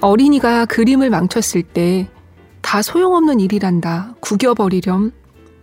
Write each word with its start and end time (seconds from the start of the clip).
어린이가 0.00 0.66
그림을 0.66 1.10
망쳤을 1.10 1.62
때 1.62 2.08
다 2.68 2.82
소용없는 2.82 3.40
일이란다. 3.40 4.16
구겨버리렴. 4.20 5.10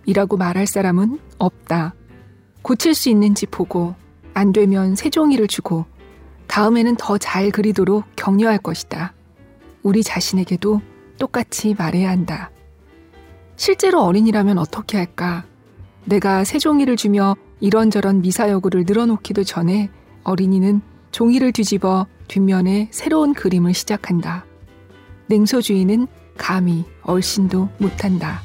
이라고 0.07 0.37
말할 0.37 0.65
사람은 0.65 1.19
없다. 1.37 1.93
고칠 2.63 2.95
수 2.95 3.09
있는지 3.09 3.45
보고 3.45 3.93
안 4.33 4.51
되면 4.51 4.95
새 4.95 5.11
종이를 5.11 5.47
주고 5.47 5.85
다음에는 6.47 6.95
더 6.95 7.19
잘 7.19 7.51
그리도록 7.51 8.05
격려할 8.15 8.57
것이다. 8.57 9.13
우리 9.83 10.01
자신에게도 10.01 10.81
똑같이 11.19 11.75
말해야 11.77 12.09
한다. 12.09 12.49
실제로 13.55 14.01
어린이라면 14.01 14.57
어떻게 14.57 14.97
할까? 14.97 15.45
내가 16.05 16.43
새 16.43 16.57
종이를 16.57 16.95
주며 16.97 17.35
이런저런 17.59 18.21
미사여구를 18.21 18.85
늘어놓기도 18.87 19.43
전에 19.43 19.91
어린이는 20.23 20.81
종이를 21.11 21.51
뒤집어 21.51 22.07
뒷면에 22.27 22.89
새로운 22.91 23.33
그림을 23.33 23.73
시작한다. 23.73 24.45
냉소주의는 25.27 26.07
감히 26.37 26.85
얼씬도 27.03 27.69
못한다. 27.79 28.41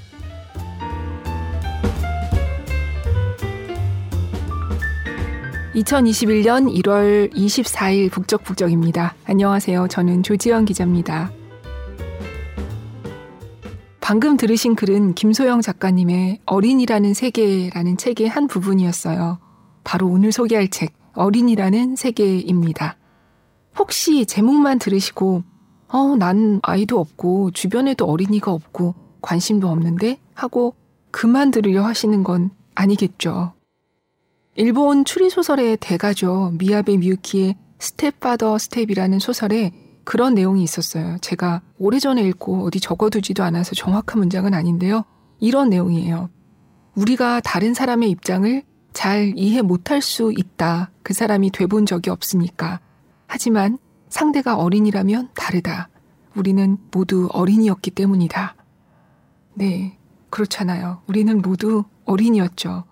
2021년 5.74 6.72
1월 6.82 7.32
24일 7.32 8.10
북적북적입니다. 8.10 9.14
안녕하세요. 9.24 9.88
저는 9.88 10.22
조지현 10.22 10.64
기자입니다. 10.64 11.32
방금 14.00 14.36
들으신 14.36 14.74
글은 14.74 15.14
김소영 15.14 15.60
작가님의 15.60 16.40
어린이라는 16.44 17.14
세계라는 17.14 17.96
책의 17.96 18.28
한 18.28 18.48
부분이었어요. 18.48 19.38
바로 19.84 20.08
오늘 20.08 20.32
소개할 20.32 20.68
책, 20.68 20.92
어린이라는 21.14 21.94
세계입니다. 21.94 22.96
혹시 23.80 24.26
제목만 24.26 24.78
들으시고, 24.78 25.42
어, 25.88 26.16
난 26.16 26.60
아이도 26.62 27.00
없고, 27.00 27.52
주변에도 27.52 28.04
어린이가 28.04 28.52
없고, 28.52 28.94
관심도 29.22 29.68
없는데? 29.68 30.18
하고 30.34 30.74
그만 31.10 31.50
들으려 31.50 31.82
하시는 31.82 32.22
건 32.22 32.50
아니겠죠. 32.74 33.54
일본 34.54 35.06
추리소설의 35.06 35.78
대가죠. 35.80 36.52
미야베 36.58 36.98
미유키의 36.98 37.56
Stepfather 37.78 38.58
Step이라는 38.58 39.18
소설에 39.18 39.72
그런 40.04 40.34
내용이 40.34 40.62
있었어요. 40.62 41.16
제가 41.22 41.62
오래전에 41.78 42.22
읽고 42.22 42.66
어디 42.66 42.80
적어두지도 42.80 43.42
않아서 43.44 43.74
정확한 43.74 44.18
문장은 44.18 44.52
아닌데요. 44.52 45.04
이런 45.38 45.70
내용이에요. 45.70 46.28
우리가 46.96 47.40
다른 47.40 47.72
사람의 47.72 48.10
입장을 48.10 48.62
잘 48.92 49.32
이해 49.36 49.62
못할 49.62 50.02
수 50.02 50.34
있다. 50.36 50.90
그 51.02 51.14
사람이 51.14 51.50
돼본 51.50 51.86
적이 51.86 52.10
없으니까. 52.10 52.80
하지만 53.32 53.78
상대가 54.08 54.56
어린이라면 54.56 55.30
다르다. 55.36 55.88
우리는 56.34 56.76
모두 56.90 57.28
어린이였기 57.32 57.92
때문이다. 57.92 58.56
네, 59.54 59.96
그렇잖아요. 60.30 61.02
우리는 61.06 61.40
모두 61.40 61.84
어린이였죠. 62.06 62.82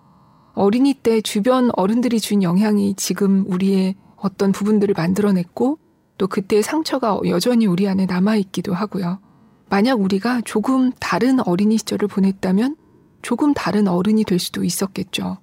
어린이 0.53 0.93
때 0.93 1.19
주변 1.19 1.71
어른들이 1.75 2.21
준 2.21 2.41
영향이 2.41 2.93
지금 2.95 3.43
우리의 3.47 3.95
어떤 4.15 4.53
부분들을 4.53 4.93
만들어냈고 4.95 5.77
또 6.17 6.27
그때의 6.27 6.63
상처가 6.63 7.19
여전히 7.27 7.65
우리 7.65 7.89
안에 7.89 8.05
남아있기도 8.05 8.73
하고요. 8.73 9.19
만약 9.67 9.99
우리가 9.99 10.39
조금 10.45 10.93
다른 11.01 11.45
어린이 11.45 11.77
시절을 11.77 12.07
보냈다면 12.07 12.77
조금 13.21 13.53
다른 13.53 13.89
어른이 13.89 14.23
될 14.23 14.39
수도 14.39 14.63
있었겠죠. 14.63 15.37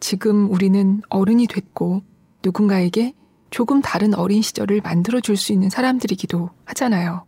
지금 0.00 0.50
우리는 0.50 1.02
어른이 1.10 1.48
됐고 1.48 2.02
누군가에게 2.42 3.12
조금 3.50 3.80
다른 3.80 4.14
어린 4.14 4.42
시절을 4.42 4.80
만들어줄 4.82 5.36
수 5.36 5.52
있는 5.52 5.70
사람들이기도 5.70 6.50
하잖아요. 6.66 7.24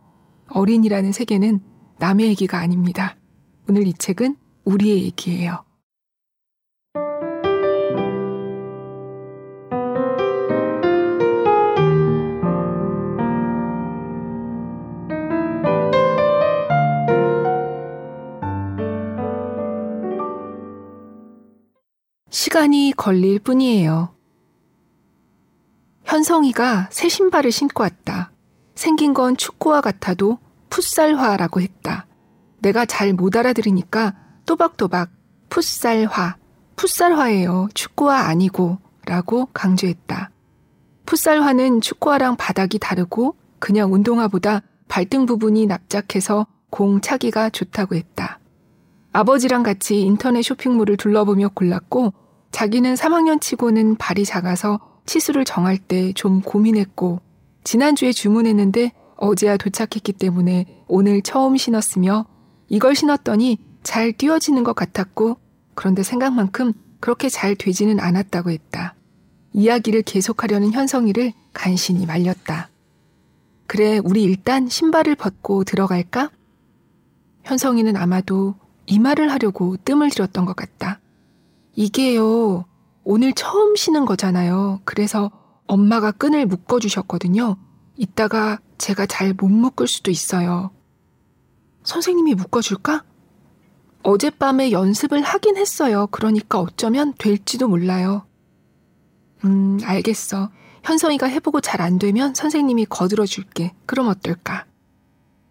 어린이라는 0.49 1.11
세계는 1.11 1.61
남의 1.99 2.27
얘기가 2.27 2.59
아닙니다. 2.59 3.15
오늘 3.69 3.87
이 3.87 3.93
책은 3.93 4.35
우리의 4.65 5.03
얘기예요. 5.03 5.63
시간이 22.29 22.93
걸릴 22.95 23.39
뿐이에요. 23.39 24.20
현성이가 26.11 26.89
새 26.91 27.07
신발을 27.07 27.53
신고 27.53 27.83
왔다. 27.83 28.31
생긴 28.75 29.13
건 29.13 29.37
축구와 29.37 29.79
같아도 29.79 30.39
풋살화라고 30.69 31.61
했다. 31.61 32.05
내가 32.59 32.85
잘 32.85 33.13
못 33.13 33.37
알아들으니까 33.37 34.13
또박또박 34.45 35.09
풋살화, 35.47 36.35
풋살화예요. 36.75 37.69
축구화 37.73 38.27
아니고 38.27 38.79
라고 39.05 39.47
강조했다. 39.53 40.31
풋살화는 41.05 41.79
축구화랑 41.79 42.35
바닥이 42.35 42.77
다르고 42.77 43.37
그냥 43.59 43.93
운동화보다 43.93 44.63
발등 44.89 45.25
부분이 45.25 45.65
납작해서 45.65 46.45
공 46.69 46.99
차기가 46.99 47.49
좋다고 47.49 47.95
했다. 47.95 48.39
아버지랑 49.13 49.63
같이 49.63 50.01
인터넷 50.01 50.41
쇼핑몰을 50.41 50.97
둘러보며 50.97 51.51
골랐고 51.53 52.13
자기는 52.51 52.95
3학년 52.95 53.39
치고는 53.39 53.95
발이 53.95 54.25
작아서 54.25 54.90
치수를 55.05 55.45
정할 55.45 55.77
때 55.77 56.13
좀 56.13 56.41
고민했고 56.41 57.19
지난주에 57.63 58.11
주문했는데 58.11 58.91
어제야 59.17 59.57
도착했기 59.57 60.13
때문에 60.13 60.83
오늘 60.87 61.21
처음 61.21 61.57
신었으며 61.57 62.25
이걸 62.69 62.95
신었더니 62.95 63.59
잘 63.83 64.13
뛰어지는 64.13 64.63
것 64.63 64.73
같았고 64.73 65.37
그런데 65.75 66.03
생각만큼 66.03 66.73
그렇게 66.99 67.29
잘 67.29 67.55
되지는 67.55 67.99
않았다고 67.99 68.51
했다. 68.51 68.95
이야기를 69.53 70.03
계속하려는 70.03 70.71
현성이를 70.71 71.33
간신히 71.53 72.05
말렸다. 72.05 72.69
그래, 73.67 73.99
우리 74.03 74.23
일단 74.23 74.67
신발을 74.69 75.15
벗고 75.15 75.63
들어갈까? 75.63 76.29
현성이는 77.43 77.95
아마도 77.95 78.55
이 78.85 78.99
말을 78.99 79.31
하려고 79.31 79.77
뜸을 79.83 80.09
들였던 80.09 80.45
것 80.45 80.55
같다. 80.55 80.99
이게요, 81.75 82.65
오늘 83.03 83.33
처음 83.33 83.75
쉬는 83.75 84.05
거잖아요. 84.05 84.81
그래서 84.85 85.31
엄마가 85.67 86.11
끈을 86.11 86.45
묶어주셨거든요. 86.45 87.57
이따가 87.97 88.59
제가 88.77 89.05
잘 89.05 89.33
못 89.33 89.47
묶을 89.49 89.87
수도 89.87 90.11
있어요. 90.11 90.71
선생님이 91.83 92.35
묶어줄까? 92.35 93.03
어젯밤에 94.03 94.71
연습을 94.71 95.21
하긴 95.21 95.57
했어요. 95.57 96.07
그러니까 96.11 96.59
어쩌면 96.59 97.13
될지도 97.17 97.67
몰라요. 97.67 98.25
음, 99.45 99.79
알겠어. 99.83 100.51
현성이가 100.83 101.27
해보고 101.27 101.61
잘 101.61 101.81
안 101.81 101.99
되면 101.99 102.33
선생님이 102.33 102.85
거들어 102.85 103.25
줄게. 103.25 103.73
그럼 103.85 104.07
어떨까? 104.07 104.65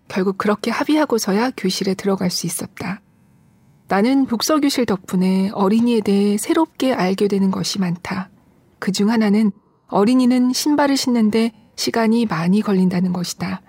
결국 0.08 0.38
그렇게 0.38 0.70
합의하고서야 0.72 1.52
교실에 1.56 1.94
들어갈 1.94 2.30
수 2.30 2.46
있었다. 2.46 3.00
나는 3.90 4.24
복서교실 4.24 4.86
덕분에 4.86 5.50
어린이에 5.52 6.00
대해 6.00 6.36
새롭게 6.36 6.92
알게 6.94 7.26
되는 7.26 7.50
것이 7.50 7.80
많다. 7.80 8.30
그 8.78 8.92
중 8.92 9.10
하나는 9.10 9.50
어린이는 9.88 10.52
신발을 10.52 10.96
신는데 10.96 11.50
시간이 11.74 12.26
많이 12.26 12.60
걸린다는 12.60 13.12
것이다. 13.12 13.62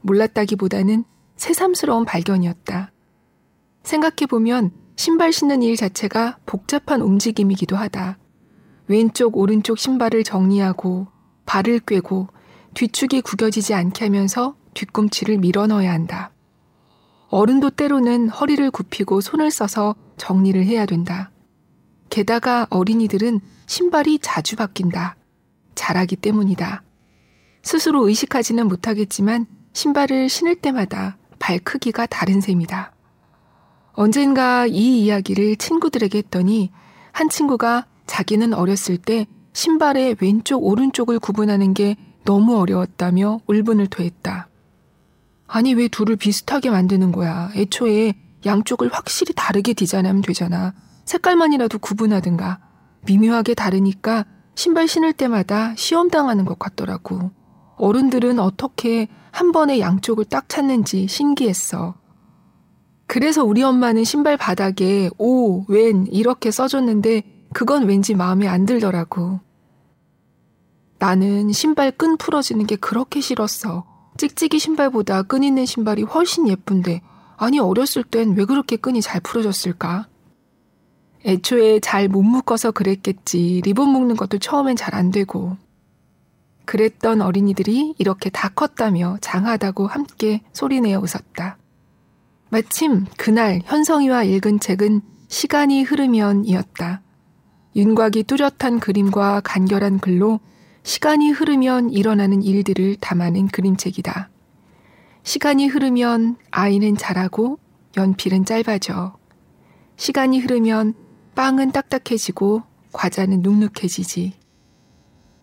몰랐다기보다는 0.00 1.04
새삼스러운 1.36 2.06
발견이었다. 2.06 2.92
생각해보면 3.82 4.70
신발 4.96 5.34
신는 5.34 5.62
일 5.62 5.76
자체가 5.76 6.38
복잡한 6.46 7.02
움직임이기도 7.02 7.76
하다. 7.76 8.16
왼쪽, 8.86 9.36
오른쪽 9.36 9.78
신발을 9.78 10.24
정리하고 10.24 11.08
발을 11.44 11.80
꿰고 11.80 12.28
뒤축이 12.72 13.20
구겨지지 13.20 13.74
않게 13.74 14.06
하면서 14.06 14.56
뒤꿈치를 14.72 15.36
밀어 15.36 15.66
넣어야 15.66 15.92
한다. 15.92 16.32
어른도 17.30 17.70
때로는 17.70 18.30
허리를 18.30 18.70
굽히고 18.70 19.20
손을 19.20 19.50
써서 19.50 19.94
정리를 20.16 20.64
해야 20.64 20.86
된다. 20.86 21.30
게다가 22.10 22.66
어린이들은 22.70 23.40
신발이 23.66 24.20
자주 24.20 24.56
바뀐다. 24.56 25.16
자라기 25.74 26.16
때문이다. 26.16 26.82
스스로 27.62 28.08
의식하지는 28.08 28.66
못하겠지만 28.66 29.46
신발을 29.74 30.28
신을 30.28 30.56
때마다 30.56 31.18
발 31.38 31.58
크기가 31.58 32.06
다른 32.06 32.40
셈이다. 32.40 32.92
언젠가 33.92 34.66
이 34.66 35.04
이야기를 35.04 35.56
친구들에게 35.56 36.18
했더니 36.18 36.70
한 37.12 37.28
친구가 37.28 37.86
자기는 38.06 38.54
어렸을 38.54 38.96
때 38.96 39.26
신발의 39.52 40.16
왼쪽, 40.20 40.64
오른쪽을 40.64 41.18
구분하는 41.18 41.74
게 41.74 41.96
너무 42.24 42.58
어려웠다며 42.58 43.40
울분을 43.46 43.88
토했다. 43.88 44.47
아니, 45.48 45.74
왜 45.74 45.88
둘을 45.88 46.16
비슷하게 46.16 46.70
만드는 46.70 47.10
거야? 47.10 47.50
애초에 47.56 48.14
양쪽을 48.46 48.90
확실히 48.92 49.34
다르게 49.34 49.72
디자인하면 49.72 50.22
되잖아. 50.22 50.74
색깔만이라도 51.06 51.78
구분하든가. 51.78 52.60
미묘하게 53.06 53.54
다르니까 53.54 54.26
신발 54.54 54.86
신을 54.86 55.14
때마다 55.14 55.74
시험 55.76 56.10
당하는 56.10 56.44
것 56.44 56.58
같더라고. 56.58 57.30
어른들은 57.76 58.38
어떻게 58.38 59.08
한 59.30 59.52
번에 59.52 59.80
양쪽을 59.80 60.26
딱 60.26 60.48
찾는지 60.48 61.06
신기했어. 61.08 61.94
그래서 63.06 63.42
우리 63.42 63.62
엄마는 63.62 64.04
신발 64.04 64.36
바닥에 64.36 65.08
오, 65.16 65.64
웬 65.68 66.06
이렇게 66.10 66.50
써줬는데 66.50 67.46
그건 67.54 67.86
왠지 67.86 68.14
마음에 68.14 68.46
안 68.46 68.66
들더라고. 68.66 69.40
나는 70.98 71.52
신발 71.52 71.90
끈 71.90 72.18
풀어지는 72.18 72.66
게 72.66 72.76
그렇게 72.76 73.20
싫었어. 73.20 73.97
찍찍이 74.18 74.58
신발보다 74.58 75.22
끈 75.22 75.42
있는 75.42 75.64
신발이 75.64 76.02
훨씬 76.02 76.48
예쁜데, 76.48 77.00
아니, 77.36 77.58
어렸을 77.58 78.02
땐 78.04 78.34
왜 78.36 78.44
그렇게 78.44 78.76
끈이 78.76 79.00
잘 79.00 79.20
풀어졌을까? 79.20 80.08
애초에 81.24 81.80
잘 81.80 82.08
못 82.08 82.22
묶어서 82.22 82.72
그랬겠지. 82.72 83.62
리본 83.64 83.88
묶는 83.88 84.16
것도 84.16 84.38
처음엔 84.38 84.76
잘 84.76 84.94
안 84.94 85.10
되고. 85.10 85.56
그랬던 86.64 87.22
어린이들이 87.22 87.94
이렇게 87.98 88.28
다 88.28 88.50
컸다며 88.50 89.16
장하다고 89.20 89.86
함께 89.86 90.42
소리내어 90.52 91.00
웃었다. 91.00 91.56
마침 92.50 93.06
그날 93.16 93.60
현성이와 93.64 94.24
읽은 94.24 94.60
책은 94.60 95.00
시간이 95.28 95.82
흐르면이었다. 95.82 97.02
윤곽이 97.76 98.24
뚜렷한 98.24 98.80
그림과 98.80 99.40
간결한 99.44 99.98
글로 100.00 100.40
시간이 100.88 101.32
흐르면 101.32 101.90
일어나는 101.90 102.42
일들을 102.42 102.96
담아낸 102.96 103.48
그림책이다. 103.48 104.30
시간이 105.22 105.66
흐르면 105.66 106.36
아이는 106.50 106.96
자라고 106.96 107.58
연필은 107.98 108.46
짧아져. 108.46 109.18
시간이 109.96 110.38
흐르면 110.38 110.94
빵은 111.34 111.72
딱딱해지고 111.72 112.62
과자는 112.92 113.42
눅눅해지지. 113.42 114.32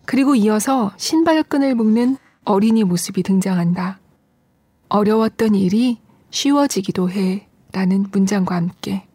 그리고 0.04 0.34
이어서 0.34 0.90
신발끈을 0.96 1.76
묶는 1.76 2.16
어린이 2.44 2.82
모습이 2.82 3.22
등장한다. 3.22 4.00
어려웠던 4.88 5.54
일이 5.54 6.00
쉬워지기도 6.30 7.08
해. 7.10 7.46
라는 7.70 8.04
문장과 8.10 8.56
함께. 8.56 9.06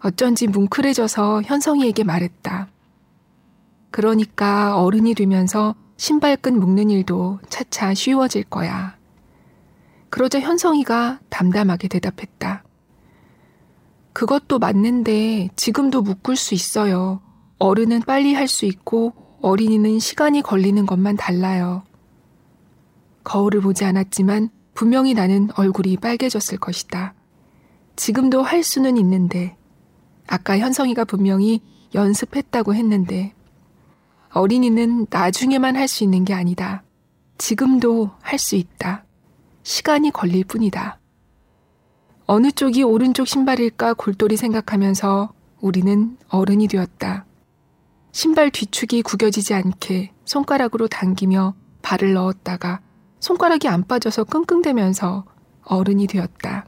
어쩐지 0.00 0.48
뭉클해져서 0.48 1.42
현성이에게 1.42 2.02
말했다. 2.02 2.70
그러니까 3.90 4.80
어른이 4.80 5.14
되면서 5.14 5.74
신발끈 5.96 6.58
묶는 6.58 6.90
일도 6.90 7.40
차차 7.48 7.94
쉬워질 7.94 8.44
거야. 8.44 8.96
그러자 10.08 10.40
현성이가 10.40 11.20
담담하게 11.28 11.88
대답했다. 11.88 12.64
그것도 14.12 14.58
맞는데 14.58 15.50
지금도 15.56 16.02
묶을 16.02 16.36
수 16.36 16.54
있어요. 16.54 17.20
어른은 17.58 18.02
빨리 18.02 18.34
할 18.34 18.48
수 18.48 18.64
있고 18.66 19.12
어린이는 19.42 19.98
시간이 19.98 20.42
걸리는 20.42 20.84
것만 20.86 21.16
달라요. 21.16 21.82
거울을 23.24 23.60
보지 23.60 23.84
않았지만 23.84 24.50
분명히 24.74 25.14
나는 25.14 25.48
얼굴이 25.54 25.96
빨개졌을 25.98 26.58
것이다. 26.58 27.14
지금도 27.96 28.42
할 28.42 28.62
수는 28.62 28.96
있는데 28.96 29.56
아까 30.26 30.58
현성이가 30.58 31.04
분명히 31.04 31.60
연습했다고 31.94 32.74
했는데 32.74 33.34
어린이는 34.32 35.06
나중에만 35.10 35.76
할 35.76 35.88
수 35.88 36.04
있는 36.04 36.24
게 36.24 36.34
아니다. 36.34 36.82
지금도 37.38 38.10
할 38.20 38.38
수 38.38 38.56
있다. 38.56 39.04
시간이 39.62 40.10
걸릴 40.10 40.44
뿐이다. 40.44 40.98
어느 42.26 42.52
쪽이 42.52 42.82
오른쪽 42.84 43.26
신발일까 43.26 43.94
골똘히 43.94 44.36
생각하면서 44.36 45.32
우리는 45.60 46.16
어른이 46.28 46.68
되었다. 46.68 47.26
신발 48.12 48.50
뒤축이 48.50 49.02
구겨지지 49.02 49.54
않게 49.54 50.12
손가락으로 50.24 50.86
당기며 50.86 51.54
발을 51.82 52.12
넣었다가 52.14 52.80
손가락이 53.18 53.68
안 53.68 53.84
빠져서 53.84 54.24
끙끙대면서 54.24 55.24
어른이 55.64 56.06
되었다. 56.06 56.66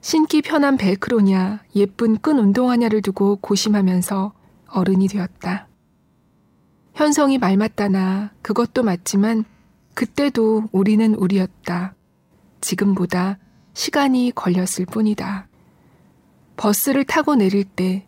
신기 0.00 0.42
편한 0.42 0.76
벨크로냐, 0.76 1.62
예쁜 1.76 2.18
끈 2.18 2.38
운동화냐를 2.38 3.00
두고 3.00 3.36
고심하면서 3.36 4.32
어른이 4.68 5.06
되었다. 5.08 5.68
현성이 6.94 7.38
말 7.38 7.56
맞다나 7.56 8.30
그것도 8.42 8.82
맞지만 8.82 9.44
그때도 9.94 10.68
우리는 10.72 11.14
우리였다. 11.14 11.94
지금보다 12.60 13.38
시간이 13.74 14.32
걸렸을 14.34 14.86
뿐이다. 14.90 15.48
버스를 16.56 17.04
타고 17.04 17.34
내릴 17.34 17.64
때, 17.64 18.06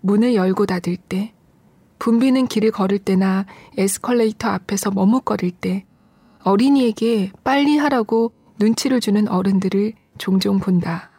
문을 0.00 0.34
열고 0.34 0.66
닫을 0.66 0.96
때, 0.96 1.34
붐비는 1.98 2.46
길을 2.46 2.70
걸을 2.70 2.98
때나 2.98 3.46
에스컬레이터 3.76 4.48
앞에서 4.48 4.90
머뭇거릴 4.90 5.50
때, 5.50 5.84
어린이에게 6.42 7.32
빨리 7.44 7.76
하라고 7.76 8.32
눈치를 8.58 9.00
주는 9.00 9.28
어른들을 9.28 9.92
종종 10.18 10.58
본다. 10.58 11.10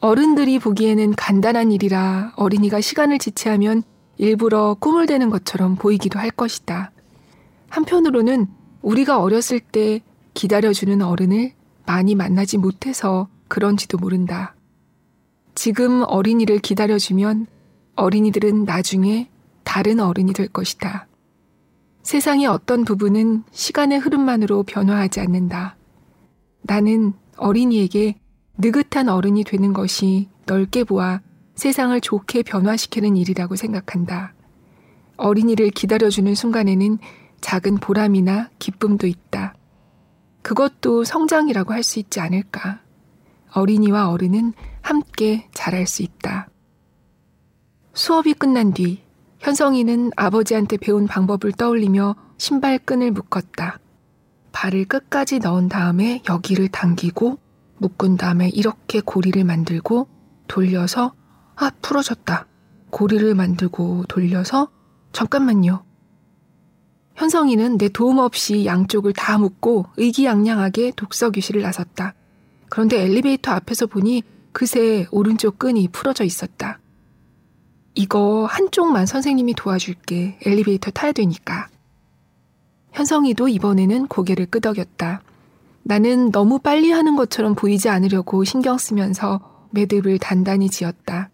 어른들이 0.00 0.58
보기에는 0.58 1.14
간단한 1.14 1.70
일이라 1.72 2.32
어린이가 2.36 2.80
시간을 2.80 3.18
지체하면 3.18 3.82
일부러 4.22 4.74
꿈을 4.74 5.06
대는 5.06 5.30
것처럼 5.30 5.74
보이기도 5.74 6.20
할 6.20 6.30
것이다. 6.30 6.92
한편으로는 7.70 8.46
우리가 8.80 9.20
어렸을 9.20 9.58
때 9.58 10.00
기다려주는 10.34 11.02
어른을 11.02 11.50
많이 11.86 12.14
만나지 12.14 12.56
못해서 12.56 13.26
그런지도 13.48 13.98
모른다. 13.98 14.54
지금 15.56 16.04
어린이를 16.06 16.60
기다려주면 16.60 17.48
어린이들은 17.96 18.62
나중에 18.62 19.28
다른 19.64 19.98
어른이 19.98 20.34
될 20.34 20.46
것이다. 20.46 21.08
세상의 22.04 22.46
어떤 22.46 22.84
부분은 22.84 23.42
시간의 23.50 23.98
흐름만으로 23.98 24.62
변화하지 24.62 25.18
않는다. 25.18 25.74
나는 26.62 27.12
어린이에게 27.38 28.20
느긋한 28.56 29.08
어른이 29.08 29.42
되는 29.42 29.72
것이 29.72 30.28
넓게 30.46 30.84
보아 30.84 31.22
세상을 31.62 32.00
좋게 32.00 32.42
변화시키는 32.42 33.16
일이라고 33.16 33.54
생각한다. 33.54 34.34
어린이를 35.16 35.70
기다려주는 35.70 36.34
순간에는 36.34 36.98
작은 37.40 37.76
보람이나 37.76 38.50
기쁨도 38.58 39.06
있다. 39.06 39.54
그것도 40.42 41.04
성장이라고 41.04 41.72
할 41.72 41.84
수 41.84 42.00
있지 42.00 42.18
않을까. 42.18 42.80
어린이와 43.54 44.10
어른은 44.10 44.54
함께 44.80 45.48
자랄 45.54 45.86
수 45.86 46.02
있다. 46.02 46.48
수업이 47.94 48.34
끝난 48.34 48.72
뒤 48.72 49.00
현성이는 49.38 50.10
아버지한테 50.16 50.78
배운 50.78 51.06
방법을 51.06 51.52
떠올리며 51.52 52.16
신발끈을 52.38 53.12
묶었다. 53.12 53.78
발을 54.50 54.86
끝까지 54.86 55.38
넣은 55.38 55.68
다음에 55.68 56.24
여기를 56.28 56.70
당기고 56.70 57.38
묶은 57.78 58.16
다음에 58.16 58.48
이렇게 58.48 59.00
고리를 59.00 59.44
만들고 59.44 60.08
돌려서 60.48 61.14
아 61.56 61.70
풀어졌다. 61.82 62.46
고리를 62.90 63.34
만들고 63.34 64.04
돌려서 64.08 64.68
잠깐만요. 65.12 65.84
현성이는 67.14 67.78
내 67.78 67.88
도움 67.88 68.18
없이 68.18 68.64
양쪽을 68.64 69.12
다 69.12 69.38
묶고 69.38 69.86
의기양양하게 69.96 70.92
독서 70.96 71.30
교실을 71.30 71.62
나섰다. 71.62 72.14
그런데 72.68 73.02
엘리베이터 73.02 73.52
앞에서 73.52 73.86
보니 73.86 74.22
그새 74.52 75.06
오른쪽 75.10 75.58
끈이 75.58 75.88
풀어져 75.88 76.24
있었다. 76.24 76.78
이거 77.94 78.46
한쪽만 78.46 79.04
선생님이 79.06 79.54
도와줄게. 79.54 80.38
엘리베이터 80.44 80.90
타야 80.90 81.12
되니까. 81.12 81.68
현성이도 82.92 83.48
이번에는 83.48 84.06
고개를 84.06 84.46
끄덕였다. 84.46 85.22
나는 85.82 86.30
너무 86.30 86.58
빨리 86.58 86.90
하는 86.92 87.16
것처럼 87.16 87.54
보이지 87.54 87.88
않으려고 87.88 88.44
신경 88.44 88.78
쓰면서 88.78 89.66
매듭을 89.72 90.18
단단히 90.18 90.70
지었다. 90.70 91.30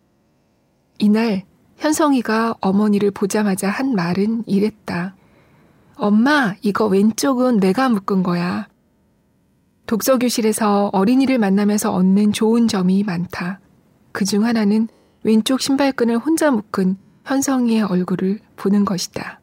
이날 0.99 1.45
현성이가 1.77 2.57
어머니를 2.61 3.11
보자마자 3.11 3.69
한 3.71 3.95
말은 3.95 4.45
이랬다. 4.47 5.15
엄마, 5.97 6.55
이거 6.63 6.87
왼쪽은 6.87 7.59
내가 7.61 7.89
묶은 7.89 8.23
거야. 8.23 8.69
독서교실에서 9.87 10.91
어린이를 10.93 11.39
만나면서 11.39 11.93
얻는 11.93 12.33
좋은 12.33 12.69
점이 12.69 13.05
많다. 13.05 13.61
그 14.13 14.25
중 14.25 14.45
하나는 14.45 14.89
왼쪽 15.23 15.61
신발끈을 15.61 16.19
혼자 16.19 16.51
묶은 16.51 16.97
현성이의 17.25 17.83
얼굴을 17.83 18.41
보는 18.57 18.85
것이다. 18.85 19.38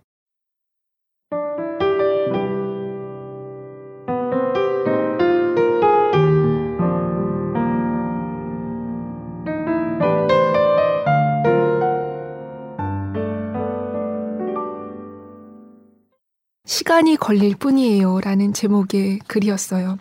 시간이 16.75 17.15
걸릴 17.15 17.55
뿐이에요. 17.55 18.19
라는 18.19 18.51
제목의 18.51 19.19
글이었어요. 19.27 19.97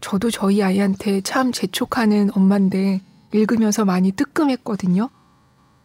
저도 0.00 0.30
저희 0.30 0.62
아이한테 0.62 1.20
참 1.20 1.52
재촉하는 1.52 2.30
엄마인데 2.34 3.02
읽으면서 3.34 3.84
많이 3.84 4.10
뜨끔했거든요. 4.10 5.10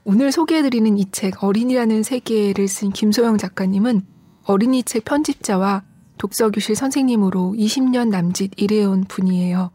오늘 0.06 0.32
소개해드리는 0.32 0.98
이 0.98 1.12
책, 1.12 1.44
어린이라는 1.44 2.04
세계를 2.04 2.70
쓴 2.70 2.92
김소영 2.92 3.38
작가님은 3.38 4.06
어린이 4.46 4.82
책 4.84 5.04
편집자와 5.04 5.84
독서교실 6.18 6.74
선생님으로 6.74 7.56
20년 7.58 8.08
남짓 8.08 8.52
일해온 8.56 9.04
분이에요. 9.10 9.72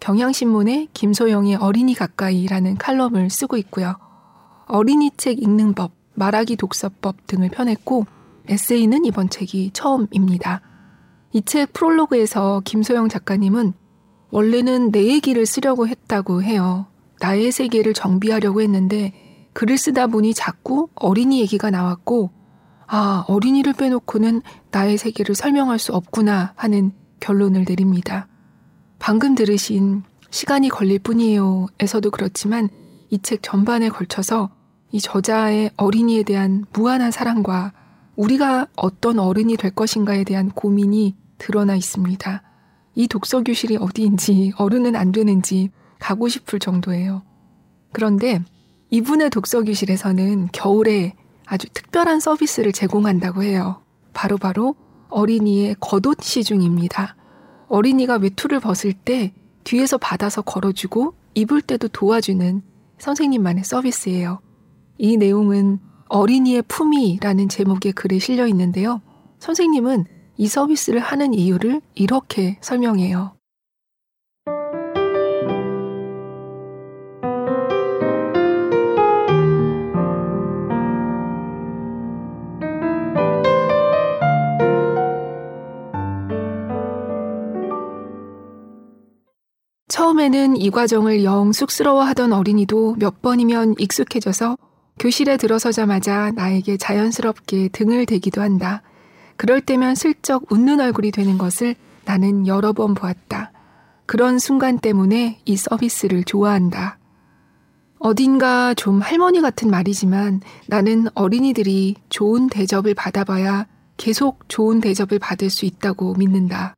경향신문에 0.00 0.88
김소영의 0.92 1.54
어린이 1.54 1.94
가까이라는 1.94 2.76
칼럼을 2.76 3.30
쓰고 3.30 3.56
있고요. 3.56 3.96
어린이 4.66 5.12
책 5.16 5.42
읽는 5.42 5.72
법, 5.72 5.92
말하기 6.12 6.56
독서법 6.56 7.26
등을 7.26 7.48
펴냈고 7.48 8.04
에세이는 8.48 9.04
이번 9.04 9.28
책이 9.30 9.70
처음입니다. 9.72 10.60
이 11.32 11.42
책 11.42 11.72
프롤로그에서 11.72 12.62
김소영 12.64 13.08
작가님은 13.08 13.72
원래는 14.30 14.92
내 14.92 15.04
얘기를 15.06 15.46
쓰려고 15.46 15.86
했다고 15.88 16.42
해요. 16.42 16.86
나의 17.20 17.52
세계를 17.52 17.92
정비하려고 17.94 18.60
했는데 18.60 19.12
글을 19.52 19.78
쓰다 19.78 20.06
보니 20.08 20.34
자꾸 20.34 20.88
어린이 20.94 21.40
얘기가 21.40 21.70
나왔고 21.70 22.30
아, 22.86 23.24
어린이를 23.28 23.72
빼놓고는 23.72 24.42
나의 24.70 24.98
세계를 24.98 25.34
설명할 25.34 25.78
수 25.78 25.92
없구나 25.92 26.52
하는 26.56 26.92
결론을 27.20 27.64
내립니다. 27.66 28.28
방금 28.98 29.34
들으신 29.34 30.02
시간이 30.30 30.68
걸릴 30.68 30.98
뿐이에요 30.98 31.66
에서도 31.80 32.10
그렇지만 32.10 32.68
이 33.10 33.18
책 33.18 33.42
전반에 33.42 33.88
걸쳐서 33.88 34.50
이 34.92 35.00
저자의 35.00 35.70
어린이에 35.76 36.24
대한 36.24 36.64
무한한 36.72 37.10
사랑과 37.10 37.72
우리가 38.16 38.66
어떤 38.76 39.18
어른이 39.18 39.56
될 39.56 39.70
것인가에 39.70 40.24
대한 40.24 40.50
고민이 40.50 41.16
드러나 41.38 41.74
있습니다. 41.74 42.42
이 42.94 43.08
독서 43.08 43.42
교실이 43.42 43.76
어디인지 43.76 44.52
어른은 44.56 44.94
안 44.94 45.12
되는지 45.12 45.70
가고 45.98 46.28
싶을 46.28 46.58
정도예요. 46.58 47.22
그런데 47.92 48.40
이분의 48.90 49.30
독서 49.30 49.62
교실에서는 49.62 50.48
겨울에 50.52 51.14
아주 51.46 51.68
특별한 51.72 52.20
서비스를 52.20 52.72
제공한다고 52.72 53.42
해요. 53.42 53.82
바로바로 54.12 54.74
바로 54.74 54.76
어린이의 55.08 55.76
겉옷 55.80 56.22
시중입니다. 56.22 57.16
어린이가 57.68 58.16
외투를 58.16 58.60
벗을 58.60 58.92
때 58.92 59.32
뒤에서 59.64 59.98
받아서 59.98 60.42
걸어주고 60.42 61.14
입을 61.34 61.62
때도 61.62 61.88
도와주는 61.88 62.62
선생님만의 62.98 63.64
서비스예요. 63.64 64.40
이 64.98 65.16
내용은 65.16 65.80
어린이의 66.08 66.62
품위라는 66.68 67.48
제목의 67.48 67.92
글에 67.92 68.18
실려 68.18 68.46
있는데요. 68.46 69.00
선생님은 69.38 70.04
이 70.36 70.48
서비스를 70.48 71.00
하는 71.00 71.34
이유를 71.34 71.80
이렇게 71.94 72.58
설명해요. 72.60 73.34
처음에는 89.88 90.56
이 90.56 90.70
과정을 90.70 91.22
영 91.22 91.52
쑥스러워하던 91.52 92.32
어린이도 92.32 92.96
몇 92.98 93.22
번이면 93.22 93.76
익숙해져서 93.78 94.56
교실에 94.98 95.36
들어서자마자 95.36 96.30
나에게 96.32 96.76
자연스럽게 96.76 97.68
등을 97.68 98.06
대기도 98.06 98.40
한다. 98.40 98.82
그럴 99.36 99.60
때면 99.60 99.94
슬쩍 99.94 100.50
웃는 100.52 100.80
얼굴이 100.80 101.10
되는 101.10 101.38
것을 101.38 101.74
나는 102.04 102.46
여러 102.46 102.72
번 102.72 102.94
보았다. 102.94 103.50
그런 104.06 104.38
순간 104.38 104.78
때문에 104.78 105.40
이 105.44 105.56
서비스를 105.56 106.24
좋아한다. 106.24 106.98
어딘가 107.98 108.74
좀 108.74 109.00
할머니 109.00 109.40
같은 109.40 109.70
말이지만 109.70 110.40
나는 110.68 111.08
어린이들이 111.14 111.96
좋은 112.10 112.48
대접을 112.48 112.94
받아봐야 112.94 113.66
계속 113.96 114.48
좋은 114.48 114.80
대접을 114.80 115.18
받을 115.18 115.48
수 115.48 115.64
있다고 115.64 116.14
믿는다. 116.14 116.74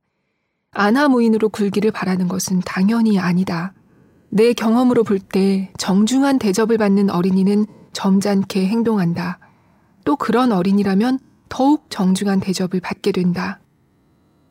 아나무인으로 0.72 1.48
굴기를 1.48 1.90
바라는 1.90 2.28
것은 2.28 2.60
당연히 2.60 3.18
아니다. 3.18 3.72
내 4.28 4.52
경험으로 4.52 5.02
볼 5.02 5.18
때 5.18 5.72
정중한 5.78 6.38
대접을 6.38 6.78
받는 6.78 7.10
어린이는 7.10 7.66
점잖게 7.96 8.66
행동한다. 8.66 9.38
또 10.04 10.16
그런 10.16 10.52
어린이라면 10.52 11.18
더욱 11.48 11.86
정중한 11.88 12.40
대접을 12.40 12.78
받게 12.82 13.10
된다. 13.10 13.58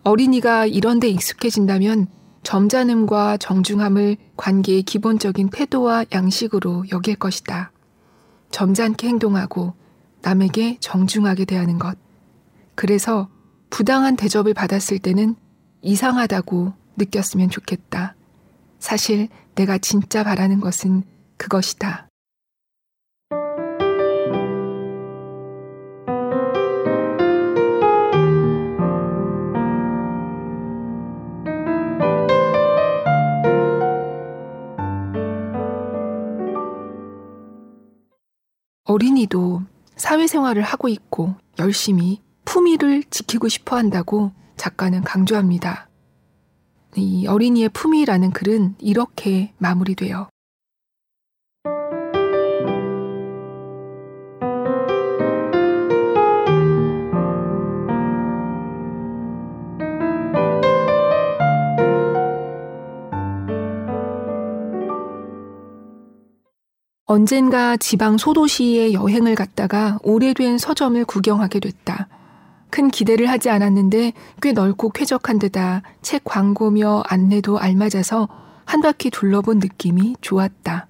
어린이가 0.04 0.66
이런 0.66 1.00
데 1.00 1.10
익숙해진다면 1.10 2.08
점잖음과 2.42 3.38
정중함을 3.38 4.18
관계의 4.36 4.82
기본적인 4.82 5.50
태도와 5.52 6.06
양식으로 6.12 6.86
여길 6.92 7.18
것이다. 7.18 7.72
점잖게 8.50 9.10
행동하고 9.10 9.76
남에게 10.24 10.78
정중하게 10.80 11.46
대하는 11.46 11.78
것. 11.78 12.00
그래서 12.74 13.30
부당한 13.70 14.16
대접을 14.16 14.56
받았을 14.56 14.98
때는 14.98 15.36
이상하다고 15.84 16.74
느꼈으면 16.98 17.52
좋겠다. 17.52 18.16
사실 18.80 19.28
내가 19.54 19.78
진짜 19.78 20.24
바라는 20.24 20.62
것은 20.62 21.04
그것이다. 21.38 22.08
어린이도 38.96 39.62
사회생활을 39.98 40.62
하고 40.62 40.88
있고 40.88 41.36
열심히 41.60 42.22
품위를 42.46 43.04
지키고 43.10 43.50
싶어 43.50 43.76
한다고 43.76 44.32
작가는 44.56 45.02
강조합니다. 45.02 45.90
이 46.96 47.28
어린이의 47.28 47.70
품위라는 47.70 48.32
글은 48.32 48.76
이렇게 48.80 49.54
마무리돼요. 49.58 50.30
언젠가 67.16 67.78
지방 67.78 68.18
소도시에 68.18 68.92
여행을 68.92 69.36
갔다가 69.36 69.98
오래된 70.04 70.58
서점을 70.58 71.06
구경하게 71.06 71.62
됐다. 71.62 72.10
큰 72.70 72.90
기대를 72.90 73.30
하지 73.30 73.50
않았는데 73.50 74.12
꽤 74.42 74.52
넓고 74.52 74.90
쾌적한 74.90 75.40
데다 75.40 75.82
책 76.02 76.26
광고며 76.26 77.04
안내도 77.08 77.58
알맞아서 77.58 78.28
한 78.66 78.82
바퀴 78.82 79.10
둘러본 79.12 79.60
느낌이 79.60 80.18
좋았다. 80.20 80.88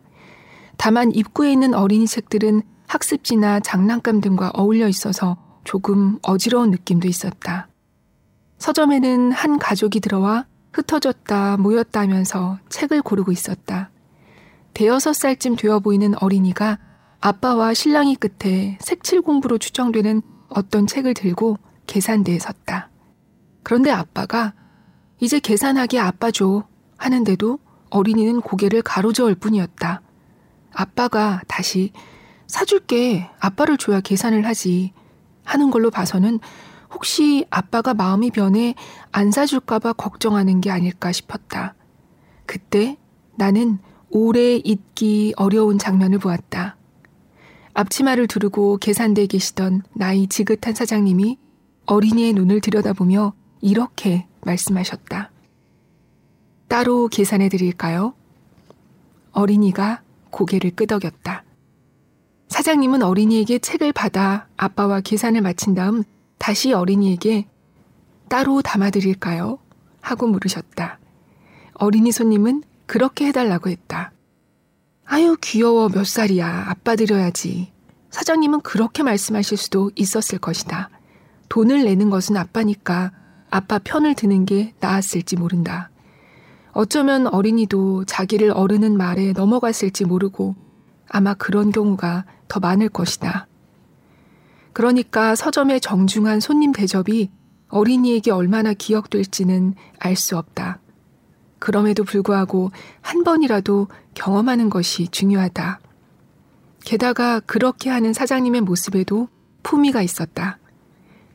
다만 0.78 1.14
입구에 1.14 1.52
있는 1.52 1.76
어린이 1.76 2.08
책들은 2.08 2.64
학습지나 2.88 3.60
장난감 3.60 4.20
등과 4.20 4.50
어울려 4.56 4.88
있어서 4.88 5.38
조금 5.64 6.18
어지러운 6.24 6.72
느낌도 6.72 7.08
있었다. 7.08 7.68
서점에는 8.58 9.32
한 9.32 9.60
가족이 9.60 10.00
들어와 10.00 10.48
흩어졌다 10.74 11.58
모였다 11.58 12.00
하면서 12.00 12.58
책을 12.70 13.04
고르고 13.04 13.32
있었다. 13.32 13.92
대여섯 14.76 15.16
살쯤 15.16 15.56
되어 15.56 15.80
보이는 15.80 16.14
어린이가 16.22 16.78
아빠와 17.22 17.74
신랑이 17.74 18.18
끝에 18.18 18.78
색칠 18.82 19.22
공부로 19.22 19.58
추정되는 19.58 20.22
어떤 20.50 20.86
책을 20.86 21.14
들고 21.14 21.58
계산대에 21.88 22.38
섰다. 22.38 22.90
그런데 23.64 23.90
아빠가 23.90 24.54
이제 25.22 25.40
계산하기 25.40 25.98
아빠 25.98 26.30
줘 26.30 26.68
하는데도 26.98 27.58
어린이는 27.90 28.42
고개를 28.42 28.82
가로저을 28.82 29.36
뿐이었다. 29.36 30.02
아빠가 30.74 31.42
다시 31.48 31.94
사줄게 32.46 33.30
아빠를 33.40 33.78
줘야 33.78 34.02
계산을 34.02 34.46
하지 34.46 34.92
하는 35.46 35.72
걸로 35.72 35.90
봐서는 35.90 36.42
혹시 36.94 37.46
아빠가 37.50 37.94
마음이 37.94 38.30
변해 38.30 38.76
안 39.14 39.32
사줄까봐 39.32 39.94
걱정하는 39.94 40.60
게 40.60 40.70
아닐까 40.70 41.14
싶었다. 41.14 41.76
그때 42.46 42.98
나는 43.38 43.80
오래 44.10 44.56
잊기 44.56 45.34
어려운 45.36 45.78
장면을 45.78 46.20
보았다. 46.20 46.76
앞치마를 47.74 48.28
두르고 48.28 48.78
계산대에 48.78 49.28
계시던 49.28 49.84
나이 49.94 50.28
지긋한 50.28 50.74
사장님이 50.74 51.38
어린이의 51.86 52.34
눈을 52.34 52.62
들여다보며 52.62 53.34
이렇게 53.62 54.26
말씀하셨다. 54.46 55.32
따로 56.68 57.08
계산해 57.08 57.50
드릴까요? 57.50 58.14
어린이가 59.32 60.02
고개를 60.30 60.72
끄덕였다. 60.72 61.44
사장님은 62.48 63.04
어린이에게 63.04 63.60
책을 63.60 63.92
받아 63.92 64.48
아빠와 64.56 65.02
계산을 65.02 65.42
마친 65.42 65.76
다음 65.76 66.04
다시 66.38 66.72
어린이에게 66.74 67.48
따로 68.30 68.62
담아 68.62 68.92
드릴까요? 68.92 69.60
하고 70.02 70.28
물으셨다. 70.28 71.00
어린이 71.74 72.12
손님은 72.12 72.64
그렇게 72.86 73.28
해달라고 73.28 73.70
했다. 73.70 74.12
아유, 75.06 75.38
귀여워. 75.42 75.90
몇 75.90 76.06
살이야. 76.06 76.66
아빠 76.68 76.96
드려야지. 76.96 77.72
사장님은 78.10 78.62
그렇게 78.62 79.04
말씀하실 79.04 79.58
수도 79.58 79.92
있었을 79.96 80.40
것이다. 80.40 80.90
돈을 81.50 81.84
내는 81.84 82.10
것은 82.10 82.38
아빠니까 82.38 83.12
아빠 83.50 83.80
편을 83.80 84.16
드는 84.16 84.46
게 84.46 84.74
나았을지 84.80 85.36
모른다. 85.36 85.90
어쩌면 86.72 87.28
어린이도 87.28 88.06
자기를 88.06 88.52
어르는 88.52 88.98
말에 88.98 89.32
넘어갔을지 89.32 90.06
모르고 90.06 90.56
아마 91.08 91.34
그런 91.34 91.72
경우가 91.72 92.26
더 92.48 92.60
많을 92.60 92.90
것이다. 92.90 93.48
그러니까 94.74 95.36
서점의 95.36 95.80
정중한 95.80 96.40
손님 96.42 96.74
대접이 96.74 97.30
어린이에게 97.70 98.32
얼마나 98.32 98.74
기억될지는 98.74 99.76
알 100.00 100.16
수 100.16 100.38
없다. 100.38 100.80
그럼에도 101.60 102.04
불구하고 102.04 102.72
한 103.02 103.24
번이라도 103.24 103.88
경험하는 104.14 104.70
것이 104.70 105.08
중요하다. 105.08 105.80
게다가 106.84 107.40
그렇게 107.40 107.90
하는 107.90 108.14
사장님의 108.14 108.62
모습에도 108.62 109.28
품위가 109.64 110.02
있었다. 110.02 110.60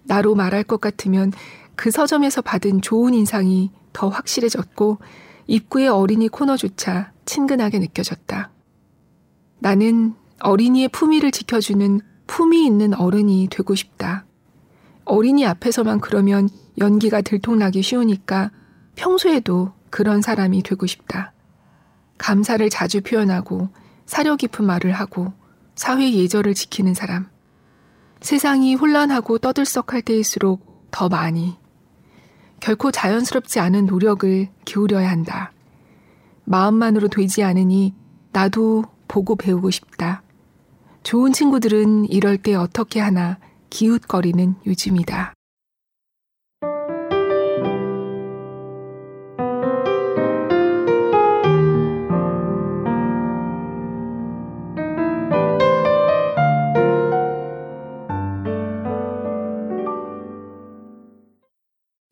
나로 0.05 0.35
말할 0.35 0.63
것 0.65 0.81
같으면 0.81 1.33
그 1.75 1.91
서점에서 1.91 2.43
받은 2.43 2.83
좋은 2.83 3.15
인상이 3.15 3.71
더 3.93 4.09
확실해졌고 4.09 4.99
입구의 5.47 5.89
어린이 5.89 6.29
코너조차 6.29 7.13
친근하게 7.25 7.81
느껴졌다. 7.81 8.51
나는 9.59 10.15
어린이의 10.41 10.89
품위를 10.89 11.33
지켜주는 11.33 12.01
품위 12.27 12.65
있는 12.65 12.95
어른이 12.95 13.49
되고 13.51 13.75
싶다. 13.75 14.25
어린이 15.05 15.45
앞에서만 15.45 16.01
그러면 16.01 16.49
연기가 16.79 17.21
들통나기 17.21 17.83
쉬우니까 17.83 18.53
평소에도 18.95 19.73
그런 19.91 20.23
사람이 20.23 20.63
되고 20.63 20.87
싶다. 20.87 21.33
감사를 22.19 22.69
자주 22.71 23.01
표현하고 23.01 23.69
사려 24.07 24.37
깊은 24.37 24.65
말을 24.65 24.93
하고 24.93 25.33
사회 25.75 26.13
예절을 26.13 26.55
지키는 26.55 26.95
사람. 26.95 27.29
세상이 28.21 28.75
혼란하고 28.75 29.39
떠들썩할 29.39 30.03
때일수록 30.03 30.89
더 30.91 31.09
많이. 31.09 31.57
결코 32.61 32.91
자연스럽지 32.91 33.61
않은 33.61 33.87
노력을 33.87 34.49
기울여야 34.65 35.11
한다. 35.11 35.53
마음만으로 36.45 37.09
되지 37.09 37.43
않으니 37.43 37.95
나도 38.33 38.85
보고 39.09 39.37
배우고 39.37 39.71
싶다. 39.71 40.23
좋은 41.03 41.33
친구들은 41.33 42.07
이럴 42.07 42.37
때 42.37 42.55
어떻게 42.55 43.01
하나 43.01 43.39
기웃거리는 43.71 44.57
요즘이다. 44.67 45.33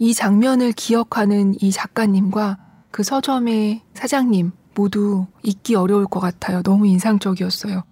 이 0.08 0.14
장면을 0.14 0.72
기억하는 0.72 1.54
이 1.60 1.70
작가님과 1.70 2.56
그 2.90 3.02
서점의 3.02 3.82
사장님 3.92 4.52
모두 4.74 5.26
잊기 5.42 5.74
어려울 5.74 6.06
것 6.06 6.18
같아요. 6.18 6.62
너무 6.62 6.86
인상적이었어요. 6.86 7.82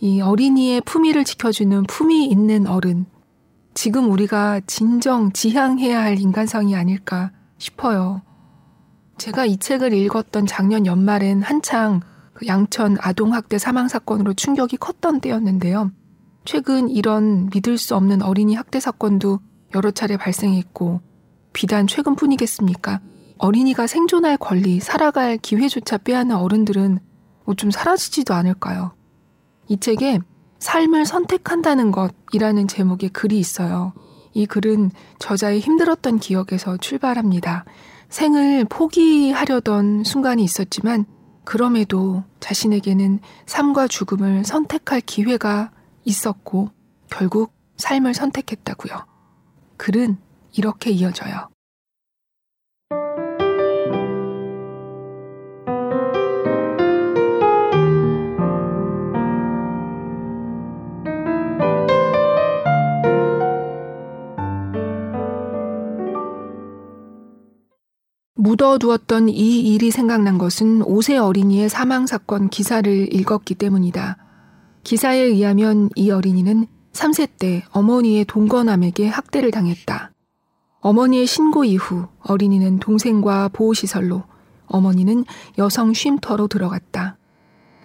이 0.00 0.22
어린이의 0.22 0.80
품위를 0.80 1.24
지켜주는 1.24 1.82
품위 1.82 2.24
있는 2.24 2.66
어른. 2.66 3.04
지금 3.74 4.10
우리가 4.10 4.62
진정 4.66 5.32
지향해야 5.34 6.00
할 6.00 6.18
인간성이 6.18 6.76
아닐까 6.76 7.30
싶어요. 7.58 8.22
제가 9.18 9.44
이 9.44 9.58
책을 9.58 9.92
읽었던 9.92 10.46
작년 10.46 10.86
연말엔 10.86 11.42
한창 11.42 12.00
그 12.32 12.46
양천 12.46 12.96
아동학대 12.98 13.58
사망사건으로 13.58 14.32
충격이 14.32 14.78
컸던 14.78 15.20
때였는데요. 15.20 15.90
최근 16.46 16.88
이런 16.88 17.50
믿을 17.52 17.76
수 17.76 17.96
없는 17.96 18.22
어린이 18.22 18.54
학대 18.54 18.80
사건도 18.80 19.40
여러 19.74 19.90
차례 19.90 20.16
발생했고, 20.16 21.09
비단 21.52 21.86
최근뿐이겠습니까? 21.86 23.00
어린이가 23.38 23.86
생존할 23.86 24.36
권리, 24.36 24.80
살아갈 24.80 25.38
기회조차 25.38 25.98
빼앗는 25.98 26.36
어른들은 26.36 26.98
뭐 27.44 27.54
좀 27.56 27.70
사라지지도 27.70 28.34
않을까요? 28.34 28.92
이 29.68 29.78
책에 29.78 30.20
삶을 30.60 31.06
선택한다는 31.06 31.90
것이라는 31.90 32.68
제목의 32.68 33.08
글이 33.10 33.38
있어요. 33.38 33.92
이 34.34 34.46
글은 34.46 34.90
저자의 35.18 35.60
힘들었던 35.60 36.18
기억에서 36.20 36.76
출발합니다. 36.76 37.64
생을 38.08 38.64
포기하려던 38.66 40.04
순간이 40.04 40.44
있었지만 40.44 41.06
그럼에도 41.44 42.22
자신에게는 42.40 43.20
삶과 43.46 43.88
죽음을 43.88 44.44
선택할 44.44 45.00
기회가 45.00 45.70
있었고 46.04 46.70
결국 47.10 47.52
삶을 47.76 48.14
선택했다고요. 48.14 49.06
글은 49.76 50.18
이렇게 50.56 50.90
이어져요. 50.90 51.48
묻어두었던 68.34 69.28
이 69.28 69.74
일이 69.74 69.90
생각난 69.90 70.38
것은 70.38 70.80
5세 70.80 71.22
어린이의 71.22 71.68
사망사건 71.68 72.48
기사를 72.48 73.14
읽었기 73.14 73.54
때문이다. 73.54 74.16
기사에 74.82 75.18
의하면 75.18 75.90
이 75.94 76.10
어린이는 76.10 76.66
3세 76.92 77.28
때 77.38 77.62
어머니의 77.70 78.24
동거남에게 78.24 79.08
학대를 79.08 79.50
당했다. 79.50 80.12
어머니의 80.80 81.26
신고 81.26 81.64
이후 81.64 82.06
어린이는 82.22 82.78
동생과 82.78 83.48
보호시설로, 83.48 84.22
어머니는 84.66 85.24
여성 85.58 85.92
쉼터로 85.92 86.48
들어갔다. 86.48 87.16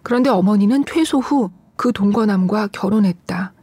그런데 0.03 0.29
어머니는 0.29 0.86
퇴소 0.86 1.19
후 1.19 1.49
그 1.75 1.91
동거남과 1.91 2.69
결혼했다. 2.71 3.53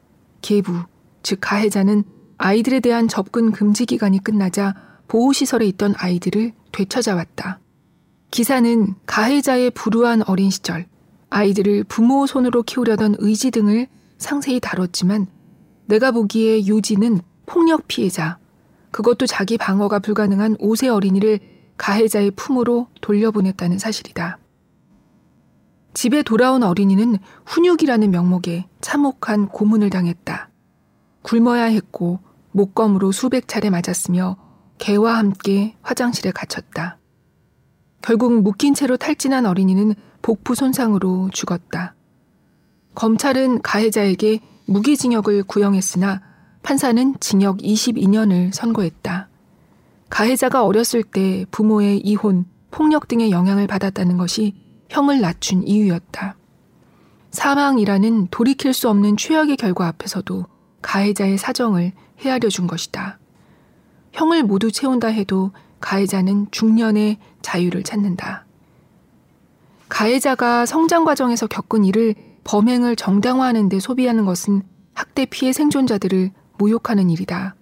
계부, 0.40 0.82
즉 1.22 1.38
가해자는 1.40 2.04
아이들에 2.38 2.80
대한 2.80 3.08
접근 3.08 3.52
금지 3.52 3.86
기간이 3.86 4.22
끝나자 4.22 4.74
보호시설에 5.08 5.66
있던 5.66 5.94
아이들을 5.96 6.52
되찾아왔다. 6.72 7.60
기사는 8.30 8.94
가해자의 9.06 9.70
불우한 9.70 10.22
어린 10.26 10.50
시절, 10.50 10.86
아이들을 11.30 11.84
부모 11.84 12.26
손으로 12.26 12.62
키우려던 12.62 13.16
의지 13.18 13.50
등을 13.50 13.88
상세히 14.18 14.60
다뤘지만 14.60 15.26
내가 15.86 16.10
보기에 16.10 16.66
유지는 16.66 17.20
폭력 17.46 17.88
피해자, 17.88 18.38
그것도 18.92 19.26
자기 19.26 19.58
방어가 19.58 19.98
불가능한 19.98 20.56
5세 20.58 20.88
어린이를 20.88 21.40
가해자의 21.76 22.30
품으로 22.32 22.88
돌려보냈다는 23.00 23.78
사실이다. 23.78 24.38
집에 25.94 26.22
돌아온 26.22 26.62
어린이는 26.62 27.18
훈육이라는 27.46 28.10
명목에 28.10 28.66
참혹한 28.80 29.48
고문을 29.48 29.90
당했다. 29.90 30.50
굶어야 31.22 31.64
했고 31.64 32.20
목검으로 32.52 33.12
수백 33.12 33.48
차례 33.48 33.70
맞았으며 33.70 34.36
개와 34.78 35.18
함께 35.18 35.74
화장실에 35.82 36.30
갇혔다. 36.30 36.98
결국 38.02 38.42
묶인 38.42 38.74
채로 38.74 38.96
탈진한 38.96 39.46
어린이는 39.46 39.94
복부 40.22 40.54
손상으로 40.54 41.30
죽었다. 41.32 41.94
검찰은 42.94 43.62
가해자에게 43.62 44.40
무기징역을 44.66 45.44
구형했으나 45.44 46.20
판사는 46.62 47.14
징역 47.20 47.58
22년을 47.58 48.52
선고했다. 48.52 49.28
가해자가 50.08 50.64
어렸을 50.64 51.02
때 51.02 51.44
부모의 51.50 51.98
이혼, 51.98 52.44
폭력 52.70 53.08
등의 53.08 53.30
영향을 53.30 53.66
받았다는 53.66 54.16
것이 54.16 54.54
형을 54.88 55.20
낮춘 55.20 55.66
이유였다. 55.66 56.36
사망이라는 57.30 58.28
돌이킬 58.30 58.74
수 58.74 58.88
없는 58.90 59.16
최악의 59.16 59.56
결과 59.56 59.88
앞에서도 59.88 60.46
가해자의 60.82 61.38
사정을 61.38 61.92
헤아려 62.20 62.48
준 62.48 62.66
것이다. 62.66 63.18
형을 64.12 64.42
모두 64.42 64.70
채운다 64.70 65.08
해도 65.08 65.52
가해자는 65.80 66.48
중년의 66.50 67.18
자유를 67.40 67.82
찾는다. 67.82 68.44
가해자가 69.88 70.66
성장 70.66 71.04
과정에서 71.04 71.46
겪은 71.46 71.84
일을 71.84 72.14
범행을 72.44 72.96
정당화하는 72.96 73.68
데 73.68 73.80
소비하는 73.80 74.24
것은 74.24 74.62
학대 74.94 75.24
피해 75.26 75.52
생존자들을 75.52 76.30
모욕하는 76.62 77.10
일이다. 77.10 77.56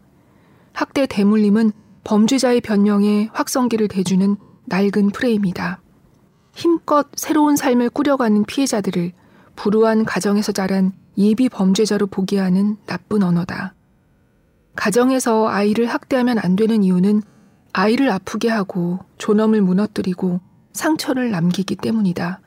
학대 0.74 1.06
대물림은 1.06 1.72
범죄자의 2.04 2.60
변명에 2.60 3.30
확성기를 3.32 3.88
대주는 3.88 4.36
낡은 4.66 5.10
프레임이다. 5.10 5.80
힘껏 6.54 7.08
새로운 7.14 7.56
삶을 7.56 7.90
꾸려가는 7.90 8.44
피해자들을 8.44 9.12
불우한 9.56 10.04
가정에서 10.04 10.52
자란 10.52 10.92
예비 11.16 11.48
범죄자로 11.48 12.08
보게 12.08 12.38
하는 12.38 12.76
나쁜 12.86 13.22
언어다. 13.22 13.74
가정에서 14.76 15.48
아이를 15.48 15.86
학대하면 15.86 16.38
안 16.38 16.56
되는 16.56 16.82
이유는 16.82 17.22
아이를 17.72 18.10
아프게 18.10 18.48
하고 18.48 18.98
존엄을 19.16 19.62
무너뜨리고 19.62 20.40
상처를 20.72 21.30
남기기 21.30 21.76
때문이다. 21.76 22.40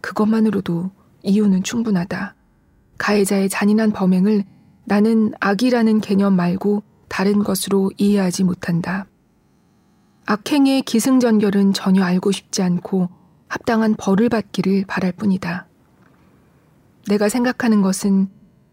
그것만으로도 0.00 0.90
이유는 1.22 1.62
충분하다. 1.62 2.34
가해자의 2.98 3.48
잔인한 3.48 3.92
범행을 3.92 4.44
나는 4.84 5.32
악이라는 5.40 6.00
개념 6.00 6.34
말고 6.34 6.82
다른 7.08 7.38
것으로 7.38 7.90
이해하지 7.96 8.44
못한다. 8.44 9.06
악행의 10.26 10.82
기승전결은 10.82 11.72
전혀 11.72 12.02
알고 12.02 12.32
싶지 12.32 12.62
않고 12.62 13.08
합당한 13.48 13.94
벌을 13.94 14.28
받기를 14.28 14.84
바랄 14.86 15.12
뿐이다. 15.12 15.66
내가 17.08 17.28
생각하는 17.28 17.82
것은 17.82 18.28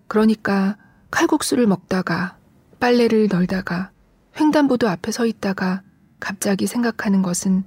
그러니까 0.08 0.78
칼국수를 1.12 1.68
먹다가 1.68 2.38
빨래를 2.80 3.28
널다가 3.30 3.92
횡단보도 4.40 4.88
앞에 4.88 5.12
서 5.12 5.26
있다가 5.26 5.84
갑자기 6.20 6.68
생각하는 6.68 7.22
것은 7.22 7.64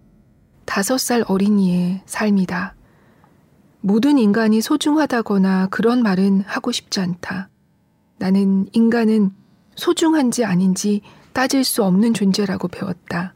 다섯 0.65 0.99
살 0.99 1.25
어린이의 1.27 2.03
삶이다. 2.07 2.75
모든 3.81 4.19
인간이 4.19 4.63
소중하다거나 4.63 5.69
그런 5.71 6.03
말은 6.03 6.43
하고 6.47 6.73
싶지 6.73 7.01
않다. 7.01 7.51
나는 8.25 8.67
인간은 8.73 9.33
소중한지 9.75 10.47
아닌지 10.47 11.03
따질 11.35 11.63
수 11.63 11.85
없는 11.85 12.15
존재라고 12.15 12.69
배웠다. 12.69 13.35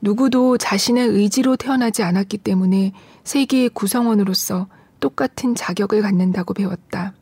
누구도 0.00 0.56
자신의 0.56 1.06
의지로 1.06 1.56
태어나지 1.56 2.02
않았기 2.02 2.38
때문에 2.38 2.94
세계의 3.24 3.68
구성원으로서 3.68 4.68
똑같은 5.00 5.54
자격을 5.54 6.00
갖는다고 6.00 6.54
배웠다. 6.54 7.12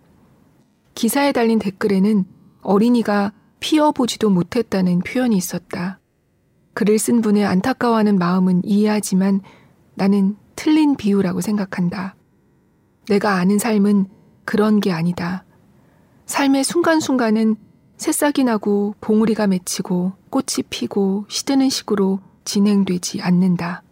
기사에 0.94 1.32
달린 1.32 1.58
댓글에는 1.58 2.26
어린이가 2.60 3.32
피어보지도 3.58 4.30
못했다는 4.30 5.00
표현이 5.00 5.36
있었다. 5.36 5.98
글을 6.74 7.00
쓴 7.00 7.22
분의 7.22 7.44
안타까워하는 7.44 8.20
마음은 8.20 8.62
이해하지만 8.64 9.40
나는 9.96 10.36
틀린 10.54 10.94
비유라고 10.94 11.40
생각한다. 11.40 12.14
내가 13.08 13.34
아는 13.34 13.58
삶은 13.58 14.06
그런 14.44 14.78
게 14.78 14.92
아니다. 14.92 15.44
삶의 16.26 16.64
순간순간은 16.64 17.56
새싹이 17.96 18.44
나고 18.44 18.94
봉우리가 19.00 19.46
맺히고 19.46 20.12
꽃이 20.30 20.64
피고 20.70 21.24
시드는 21.28 21.68
식으로 21.68 22.20
진행되지 22.44 23.22
않는다. 23.22 23.82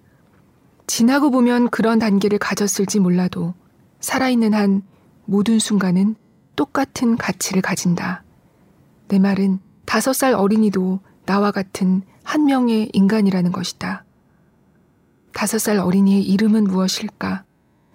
지나고 0.86 1.30
보면 1.30 1.70
그런 1.70 1.98
단계를 1.98 2.38
가졌을지 2.38 2.98
몰라도 2.98 3.54
살아있는 4.00 4.54
한 4.54 4.82
모든 5.24 5.58
순간은 5.58 6.16
똑같은 6.56 7.16
가치를 7.16 7.62
가진다. 7.62 8.24
내 9.08 9.18
말은 9.18 9.60
다섯 9.84 10.12
살 10.12 10.34
어린이도 10.34 11.00
나와 11.26 11.52
같은 11.52 12.02
한 12.24 12.44
명의 12.44 12.90
인간이라는 12.92 13.52
것이다. 13.52 14.04
다섯 15.32 15.58
살 15.58 15.78
어린이의 15.78 16.22
이름은 16.24 16.64
무엇일까? 16.64 17.44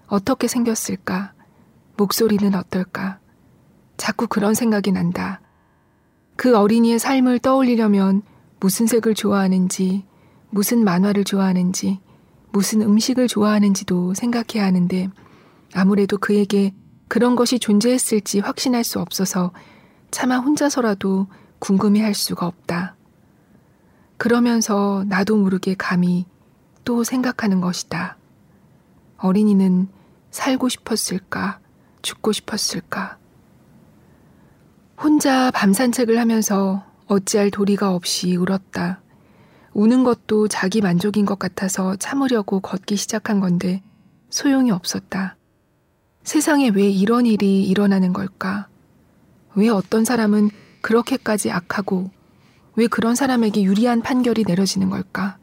어떻게 0.08 0.48
생겼을까? 0.48 1.34
목소리는 1.98 2.56
어떨까? 2.56 3.20
자꾸 3.98 4.28
그런 4.28 4.54
생각이 4.54 4.92
난다. 4.92 5.42
그 6.36 6.58
어린이의 6.58 7.00
삶을 7.00 7.40
떠올리려면 7.40 8.22
무슨 8.60 8.88
색을 8.88 9.16
좋아하는지, 9.16 10.06
무슨 10.50 10.84
만화를 10.84 11.24
좋아하는지, 11.24 12.00
무슨 12.52 12.82
음식을 12.82 13.28
좋아하는지도 13.28 14.14
생각해야 14.14 14.66
하는데 14.66 15.10
아무래도 15.74 16.18
그에게 16.18 16.74
그런 17.08 17.36
것이 17.36 17.60
존재했을지 17.60 18.40
확신할 18.40 18.84
수 18.84 19.00
없어서 19.00 19.52
차마 20.10 20.38
혼자서라도 20.38 21.28
궁금해 21.60 22.02
할 22.02 22.14
수가 22.14 22.48
없다. 22.48 22.96
그러면서 24.18 25.04
나도 25.08 25.36
모르게 25.36 25.76
감히 25.76 26.26
또 26.86 27.04
생각하는 27.04 27.60
것이다. 27.60 28.18
어린이는 29.18 29.90
살고 30.32 30.70
싶었을까? 30.70 31.60
죽고 32.02 32.32
싶었을까? 32.32 33.18
혼자 35.02 35.52
밤 35.52 35.74
산책을 35.74 36.18
하면서 36.18 36.84
어찌할 37.08 37.52
도리가 37.52 37.94
없이 37.94 38.36
울었다. 38.36 39.02
우는 39.74 40.04
것도 40.04 40.48
자기 40.48 40.82
만족인 40.82 41.26
것 41.26 41.38
같아서 41.38 41.96
참으려고 41.98 42.62
걷기 42.62 42.96
시작한 42.96 43.40
건데 43.40 43.84
소용이 44.30 44.72
없었다. 44.72 45.36
세상에 46.24 46.70
왜 46.70 46.90
이런 46.90 47.26
일이 47.26 47.64
일어나는 47.66 48.14
걸까? 48.14 48.68
왜 49.56 49.70
어떤 49.70 50.06
사람은 50.06 50.50
그렇게까지 50.82 51.52
악하고 51.52 52.10
왜 52.76 52.88
그런 52.88 53.16
사람에게 53.16 53.64
유리한 53.64 54.02
판결이 54.02 54.44
내려지는 54.48 54.90
걸까? 54.90 55.38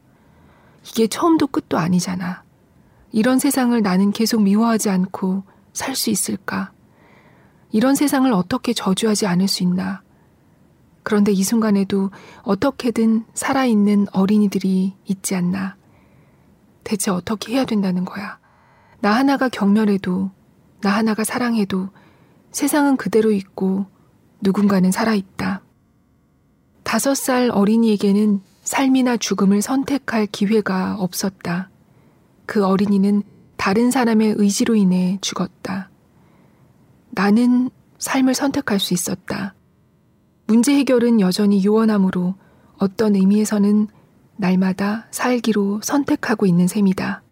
이게 0.87 1.07
처음도 1.07 1.47
끝도 1.47 1.79
아니잖아. 1.79 2.43
이런 3.13 3.39
세상을 3.39 3.81
나는 3.83 4.11
계속 4.13 4.43
미워하지 4.43 4.91
않고 4.91 5.45
살 5.73 5.95
수 5.95 6.11
있을까? 6.11 6.73
이런 7.73 7.95
세상을 7.95 8.31
어떻게 8.33 8.73
저주하지 8.73 9.27
않을 9.27 9.49
수 9.49 9.63
있나? 9.63 10.03
그런데 11.03 11.33
이 11.33 11.43
순간에도 11.43 12.11
어떻게든 12.43 13.25
살아있는 13.35 14.07
어린이들이 14.13 14.95
있지 15.07 15.35
않나? 15.35 15.77
대체 16.85 17.11
어떻게 17.11 17.55
해야 17.55 17.65
된다는 17.65 18.05
거야? 18.05 18.39
나 19.01 19.13
하나가 19.13 19.49
경멸해도, 19.49 20.31
나 20.83 20.91
하나가 20.91 21.25
사랑해도 21.25 21.89
세상은 22.53 22.97
그대로 22.97 23.33
있고 23.33 23.87
누군가는 24.41 24.91
살아있다. 24.93 25.63
다섯 26.83 27.15
살 27.15 27.51
어린이에게는 27.51 28.41
삶이나 28.63 29.17
죽음을 29.17 29.63
선택할 29.63 30.27
기회가 30.31 30.97
없었다. 30.99 31.71
그 32.47 32.65
어린이는 32.65 33.23
다른 33.57 33.91
사람의 33.91 34.35
의지로 34.37 34.75
인해 34.75 35.19
죽었다. 35.21 35.92
나는 37.13 37.71
삶을 37.99 38.35
선택할 38.35 38.81
수 38.81 38.95
있었다. 38.95 39.55
문제 40.47 40.75
해결은 40.75 41.21
여전히 41.21 41.65
요원함으로 41.65 42.35
어떤 42.79 43.15
의미에서는 43.15 43.87
날마다 44.37 45.07
살기로 45.11 45.83
선택하고 45.83 46.47
있는 46.47 46.67
셈이다. 46.67 47.23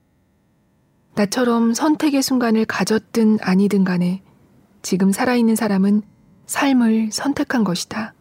나처럼 1.14 1.74
선택의 1.74 2.22
순간을 2.22 2.66
가졌든 2.66 3.38
아니든 3.40 3.84
간에 3.84 4.22
지금 4.82 5.12
살아있는 5.12 5.56
사람은 5.56 6.02
삶을 6.46 7.10
선택한 7.10 7.64
것이다. 7.64 8.14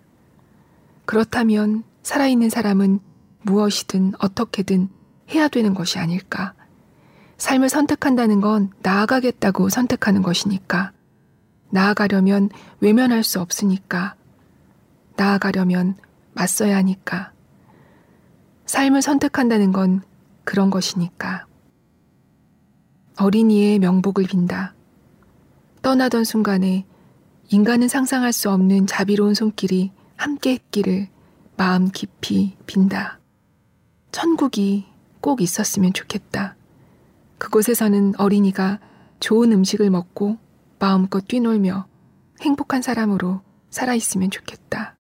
그렇다면 1.06 1.84
살아있는 2.04 2.50
사람은 2.50 3.00
무엇이든 3.44 4.14
어떻게든 4.20 4.90
해야 5.32 5.48
되는 5.50 5.74
것이 5.74 6.00
아닐까. 6.00 6.54
삶을 7.38 7.70
선택한다는 7.70 8.42
건 8.42 8.72
나아가겠다고 8.82 9.70
선택하는 9.70 10.22
것이니까. 10.22 10.94
나아가려면 11.70 12.50
외면할 12.80 13.24
수 13.24 13.40
없으니까. 13.40 14.16
나아가려면 15.16 15.96
맞서야 16.34 16.78
하니까. 16.78 17.32
삶을 18.66 19.02
선택한다는 19.02 19.72
건 19.72 20.02
그런 20.44 20.70
것이니까. 20.70 21.46
어린이의 23.18 23.80
명복을 23.80 24.26
빈다. 24.26 24.74
떠나던 25.82 26.24
순간에 26.24 26.86
인간은 27.50 27.88
상상할 27.88 28.32
수 28.32 28.50
없는 28.50 28.88
자비로운 28.88 29.34
손길이 29.34 29.92
함께 30.16 30.52
했기를 30.52 31.08
마음 31.58 31.90
깊이 31.90 32.56
빈다. 32.66 33.20
천국이 34.12 34.86
꼭 35.20 35.42
있었으면 35.42 35.94
좋겠다. 35.94 36.56
그곳에서는 37.38 38.14
어린이가 38.18 38.80
좋은 39.20 39.52
음식을 39.52 39.90
먹고 39.90 40.38
마음껏 40.80 41.28
뛰놀며 41.28 41.86
행복한 42.42 42.82
사람으로 42.82 43.42
살아있으면 43.70 44.32
좋겠다. 44.32 44.96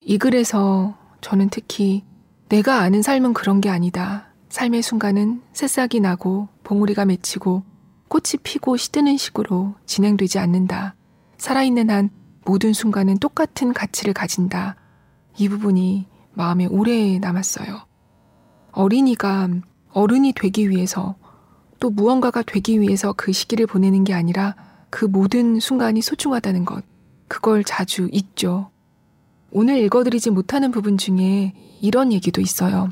이 0.00 0.18
글에서 0.18 0.96
저는 1.20 1.48
특히 1.50 2.04
내가 2.48 2.80
아는 2.80 3.02
삶은 3.02 3.34
그런 3.34 3.60
게 3.60 3.68
아니다. 3.68 4.28
삶의 4.48 4.82
순간은 4.82 5.42
새싹이 5.52 6.00
나고 6.00 6.48
봉우리가 6.62 7.04
맺히고 7.04 7.73
꽃이 8.14 8.40
피고 8.44 8.76
시드는 8.76 9.16
식으로 9.16 9.74
진행되지 9.86 10.38
않는다. 10.38 10.94
살아있는 11.36 11.90
한 11.90 12.10
모든 12.44 12.72
순간은 12.72 13.18
똑같은 13.18 13.72
가치를 13.72 14.14
가진다. 14.14 14.76
이 15.36 15.48
부분이 15.48 16.06
마음에 16.32 16.66
오래 16.66 17.18
남았어요. 17.18 17.80
어린이가 18.70 19.48
어른이 19.90 20.32
되기 20.34 20.70
위해서 20.70 21.16
또 21.80 21.90
무언가가 21.90 22.42
되기 22.42 22.80
위해서 22.80 23.12
그 23.12 23.32
시기를 23.32 23.66
보내는 23.66 24.04
게 24.04 24.14
아니라 24.14 24.54
그 24.90 25.04
모든 25.04 25.58
순간이 25.58 26.00
소중하다는 26.00 26.66
것. 26.66 26.84
그걸 27.26 27.64
자주 27.64 28.08
잊죠. 28.12 28.70
오늘 29.50 29.78
읽어드리지 29.78 30.30
못하는 30.30 30.70
부분 30.70 30.98
중에 30.98 31.52
이런 31.80 32.12
얘기도 32.12 32.40
있어요. 32.40 32.90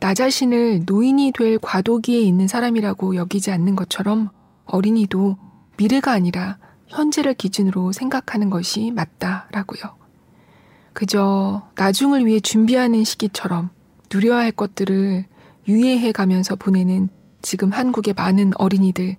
나 0.00 0.14
자신을 0.14 0.84
노인이 0.86 1.32
될 1.32 1.58
과도기에 1.58 2.18
있는 2.22 2.48
사람이라고 2.48 3.16
여기지 3.16 3.50
않는 3.50 3.76
것처럼 3.76 4.30
어린이도 4.66 5.36
미래가 5.76 6.12
아니라 6.12 6.58
현재를 6.86 7.34
기준으로 7.34 7.92
생각하는 7.92 8.50
것이 8.50 8.90
맞다라고요. 8.92 9.96
그저 10.92 11.68
나중을 11.74 12.24
위해 12.26 12.40
준비하는 12.40 13.04
시기처럼 13.04 13.70
누려야 14.12 14.38
할 14.38 14.52
것들을 14.52 15.24
유예해 15.66 16.12
가면서 16.12 16.54
보내는 16.54 17.08
지금 17.42 17.70
한국의 17.70 18.14
많은 18.14 18.52
어린이들. 18.56 19.16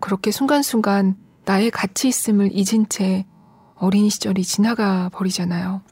그렇게 0.00 0.30
순간순간 0.30 1.16
나의 1.44 1.70
가치 1.70 2.08
있음을 2.08 2.50
잊은 2.52 2.88
채 2.88 3.26
어린 3.74 4.08
시절이 4.08 4.42
지나가 4.44 5.08
버리잖아요. 5.10 5.82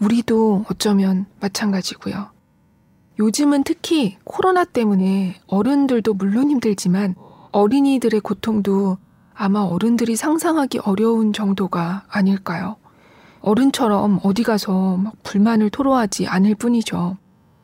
우리도 0.00 0.66
어쩌면 0.70 1.26
마찬가지고요. 1.40 2.30
요즘은 3.18 3.64
특히 3.64 4.18
코로나 4.24 4.64
때문에 4.64 5.40
어른들도 5.46 6.14
물론 6.14 6.50
힘들지만 6.50 7.14
어린이들의 7.56 8.20
고통도 8.20 8.98
아마 9.32 9.60
어른들이 9.60 10.14
상상하기 10.14 10.80
어려운 10.80 11.32
정도가 11.32 12.04
아닐까요? 12.06 12.76
어른처럼 13.40 14.20
어디 14.22 14.42
가서 14.42 14.98
막 14.98 15.14
불만을 15.22 15.70
토로하지 15.70 16.26
않을 16.26 16.54
뿐이죠. 16.56 17.16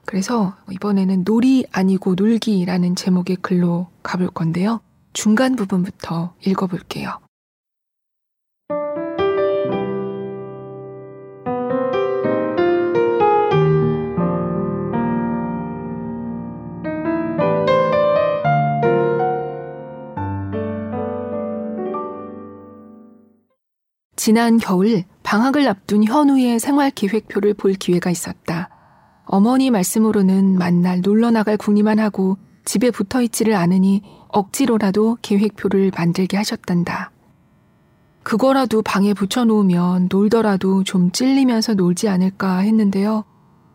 그래서 0.07 0.55
이번에는 0.70 1.24
놀이 1.24 1.66
아니고 1.70 2.14
놀기라는 2.14 2.96
제목의 2.96 3.37
글로 3.42 3.88
가볼 4.02 4.28
건데요. 4.28 4.81
중간 5.12 5.57
부분부터 5.57 6.33
읽어볼게요. 6.46 7.18
지난 24.24 24.58
겨울 24.58 25.02
방학을 25.24 25.66
앞둔 25.66 26.04
현우의 26.04 26.61
생활 26.61 26.92
계획표를 26.92 27.54
볼 27.54 27.74
기회가 27.74 28.08
있었다. 28.08 28.68
어머니 29.24 29.72
말씀으로는 29.72 30.58
만날 30.58 31.00
놀러 31.00 31.32
나갈 31.32 31.56
궁리만 31.56 31.98
하고 31.98 32.38
집에 32.64 32.92
붙어 32.92 33.20
있지를 33.20 33.56
않으니 33.56 34.00
억지로라도 34.28 35.18
계획표를 35.22 35.90
만들게 35.92 36.37
하셨단다. 36.37 37.11
그거라도 38.22 38.80
방에 38.82 39.12
붙여놓으면 39.12 40.06
놀더라도 40.08 40.85
좀 40.85 41.11
찔리면서 41.11 41.74
놀지 41.74 42.08
않을까 42.08 42.58
했는데요. 42.58 43.24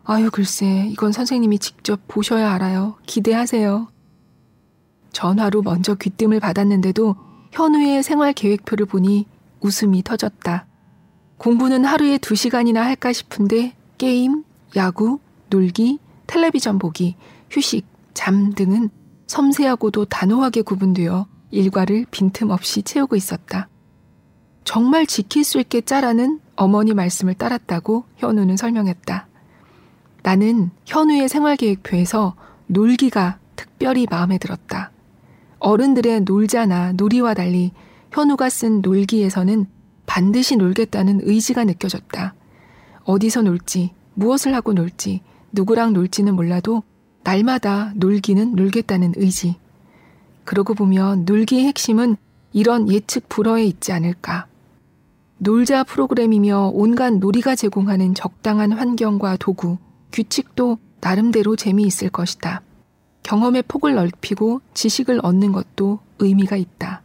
아유, 0.04 0.30
글쎄, 0.32 0.88
이건 0.88 1.12
선생님이 1.12 1.58
직접 1.58 2.00
보셔야 2.08 2.52
알아요. 2.54 2.96
기대하세요. 3.04 3.88
전화로 5.12 5.60
먼저 5.60 5.94
귀뜸을 5.94 6.40
받았는데도 6.40 7.16
현우의 7.52 8.02
생활 8.02 8.32
계획표를 8.32 8.86
보니 8.86 9.26
웃음이 9.60 10.02
터졌다. 10.02 10.66
공부는 11.38 11.84
하루에 11.84 12.18
두 12.18 12.34
시간이나 12.34 12.84
할까 12.84 13.12
싶은데 13.12 13.74
게임, 13.96 14.44
야구, 14.76 15.18
놀기, 15.50 15.98
텔레비전 16.26 16.78
보기, 16.78 17.16
휴식, 17.50 17.86
잠 18.14 18.52
등은 18.52 18.90
섬세하고도 19.26 20.06
단호하게 20.06 20.62
구분되어 20.62 21.26
일과를 21.50 22.06
빈틈없이 22.10 22.82
채우고 22.82 23.16
있었다. 23.16 23.68
정말 24.64 25.06
지킬 25.06 25.44
수 25.44 25.58
있게 25.60 25.80
짜라는 25.80 26.40
어머니 26.56 26.92
말씀을 26.92 27.34
따랐다고 27.34 28.04
현우는 28.16 28.56
설명했다. 28.56 29.26
나는 30.22 30.70
현우의 30.84 31.28
생활계획표에서 31.28 32.34
놀기가 32.66 33.38
특별히 33.56 34.06
마음에 34.10 34.36
들었다. 34.38 34.90
어른들의 35.58 36.20
놀자나 36.22 36.92
놀이와 36.92 37.34
달리 37.34 37.72
현우가 38.12 38.48
쓴 38.48 38.80
놀기에서는 38.80 39.66
반드시 40.06 40.56
놀겠다는 40.56 41.20
의지가 41.22 41.64
느껴졌다. 41.64 42.34
어디서 43.04 43.42
놀지, 43.42 43.92
무엇을 44.14 44.54
하고 44.54 44.72
놀지, 44.72 45.20
누구랑 45.52 45.92
놀지는 45.92 46.34
몰라도 46.34 46.82
날마다 47.24 47.92
놀기는 47.96 48.54
놀겠다는 48.54 49.14
의지. 49.16 49.56
그러고 50.44 50.74
보면 50.74 51.24
놀기의 51.24 51.66
핵심은 51.66 52.16
이런 52.52 52.90
예측 52.90 53.28
불허에 53.28 53.64
있지 53.64 53.92
않을까. 53.92 54.46
놀자 55.38 55.84
프로그램이며 55.84 56.70
온갖 56.74 57.12
놀이가 57.12 57.54
제공하는 57.54 58.14
적당한 58.14 58.72
환경과 58.72 59.36
도구, 59.36 59.78
규칙도 60.12 60.78
나름대로 61.00 61.54
재미있을 61.54 62.10
것이다. 62.10 62.62
경험의 63.22 63.64
폭을 63.68 63.94
넓히고 63.94 64.62
지식을 64.74 65.20
얻는 65.22 65.52
것도 65.52 66.00
의미가 66.18 66.56
있다. 66.56 67.02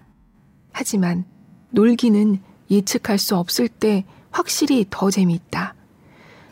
하지만 0.74 1.24
놀기는 1.70 2.40
예측할 2.70 3.18
수 3.18 3.38
없을 3.38 3.70
때 3.70 4.04
확실히 4.32 4.86
더 4.90 5.10
재미있다. 5.10 5.76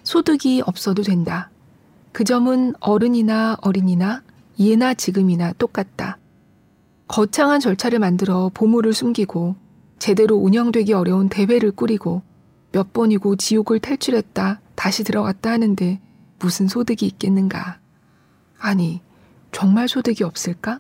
소득이 0.04 0.62
없어도 0.66 1.04
된다. 1.04 1.50
그 2.12 2.24
점은 2.24 2.74
어른이나 2.80 3.58
어린이나 3.62 4.22
예나 4.60 4.94
지금이나 4.94 5.54
똑같다. 5.54 6.18
거창한 7.08 7.60
절차를 7.60 8.00
만들어 8.00 8.50
보물을 8.54 8.94
숨기고 8.94 9.56
제대로 10.00 10.36
운영되기 10.38 10.94
어려운 10.94 11.28
대회를 11.28 11.72
꾸리고 11.72 12.22
몇 12.72 12.94
번이고 12.94 13.36
지옥을 13.36 13.80
탈출했다 13.80 14.62
다시 14.76 15.04
들어갔다 15.04 15.52
하는데 15.52 16.00
무슨 16.40 16.68
소득이 16.68 17.06
있겠는가? 17.06 17.80
아니, 18.58 19.02
정말 19.52 19.88
소득이 19.88 20.24
없을까? 20.24 20.80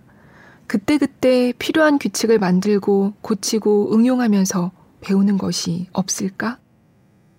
그때그때 0.71 1.51
필요한 1.59 1.99
규칙을 1.99 2.39
만들고 2.39 3.15
고치고 3.19 3.93
응용하면서 3.93 4.71
배우는 5.01 5.37
것이 5.37 5.87
없을까? 5.91 6.59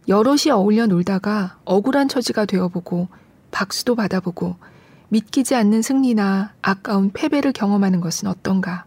여럿이 0.06 0.50
어울려 0.52 0.86
놀다가 0.86 1.56
억울한 1.64 2.08
처지가 2.08 2.44
되어보고 2.44 3.08
박수도 3.50 3.94
받아보고 3.94 4.56
믿기지 5.08 5.54
않는 5.54 5.80
승리나 5.80 6.52
아까운 6.60 7.10
패배를 7.10 7.52
경험하는 7.52 8.02
것은 8.02 8.28
어떤가? 8.28 8.84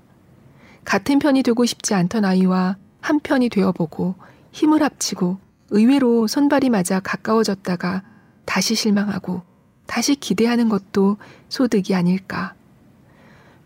같은 0.83 1.17
편이 1.17 1.41
되고 1.41 1.65
싶지 1.65 1.95
않던 1.95 2.23
아이와 2.23 2.77
한 3.01 3.19
편이 3.21 3.49
되어보고 3.49 4.13
힘을 4.51 4.83
합치고 4.83 5.39
의외로 5.71 6.27
손발이 6.27 6.69
맞아 6.69 6.99
가까워졌다가 6.99 8.03
다시 8.45 8.75
실망하고 8.75 9.41
다시 9.87 10.13
기대하는 10.15 10.69
것도 10.69 11.17
소득이 11.49 11.95
아닐까? 11.95 12.53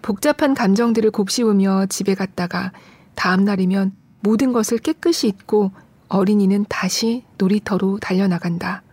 복잡한 0.02 0.54
감정들을 0.54 1.12
곱씹으며 1.12 1.88
집에 1.88 2.16
갔다가 2.16 2.72
다음 3.16 3.44
날이면 3.44 3.94
모든 4.22 4.54
것을 4.54 4.78
깨끗이 4.78 5.28
잊고 5.28 5.72
어린이는 6.08 6.66
다시 6.68 7.24
놀이터로 7.38 8.00
달려나간다. 8.00 8.84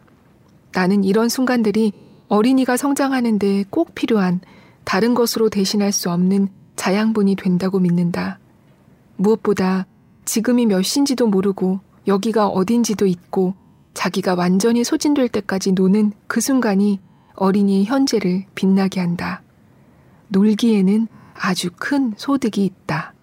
나는 0.73 1.05
이런 1.05 1.29
순간들이 1.29 1.92
어린이가 2.29 2.77
성장하는데 2.77 3.64
꼭 3.71 3.95
필요한 3.95 4.40
다른 4.85 5.14
것으로 5.14 5.49
대신할 5.49 5.92
수 5.92 6.11
없는 6.11 6.49
자양분이 6.77 7.37
된다고 7.37 7.79
믿는다. 7.79 8.38
무엇보다 9.16 9.87
지금이 10.25 10.66
몇 10.66 10.83
시인지도 10.83 11.29
모르고 11.29 11.81
여기가 12.07 12.49
어딘지도 12.49 13.07
잊고 13.07 13.55
자기가 13.95 14.35
완전히 14.35 14.85
소진될 14.85 15.29
때까지 15.31 15.73
노는 15.73 16.12
그 16.27 16.40
순간이 16.40 17.01
어린이의 17.35 17.87
현재를 17.87 18.45
빛나게 18.55 19.01
한다. 19.01 19.42
놀기에는 20.29 21.09
아주 21.35 21.71
큰 21.77 22.15
소득이 22.17 22.65
있다. 22.65 23.15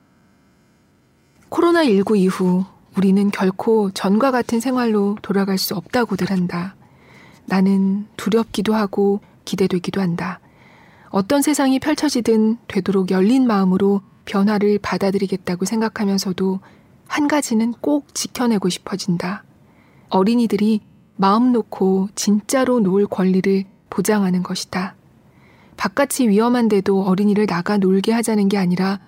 코로나19 1.50 2.18
이후 2.18 2.66
우리는 2.98 3.32
결코 3.32 3.92
전과 3.92 4.32
같은 4.32 4.60
생활로 4.60 5.18
돌아갈 5.22 5.58
수 5.58 5.76
없다고들 5.76 6.30
한다. 6.30 6.76
나는 7.46 8.08
두렵기도 8.18 8.74
하고 8.74 9.20
기대되기도 9.46 10.02
한다. 10.02 10.39
어떤 11.10 11.42
세상이 11.42 11.80
펼쳐지든 11.80 12.58
되도록 12.68 13.12
열린 13.12 13.46
마음으로 13.46 14.02
변화를 14.26 14.80
받아들이겠다고 14.80 15.66
생각하면서도 15.66 16.60
한 17.08 17.28
가지는 17.28 17.74
꼭 17.74 18.16
지켜내고 18.16 18.70
싶어진다. 18.70 19.44
어린이들이 20.10 20.82
마음 21.16 21.52
놓고 21.52 22.10
진짜로 22.16 22.80
놀 22.80 23.06
권리를 23.06 23.66
보장하는 23.89 24.42
것이다. 24.42 24.96
바깥이 25.78 26.30
위험한데도 26.30 27.04
어린이를 27.04 27.46
나가 27.46 27.78
놀게 27.78 28.12
하자는 28.12 28.50
게 28.50 28.58
아니라 28.58 29.00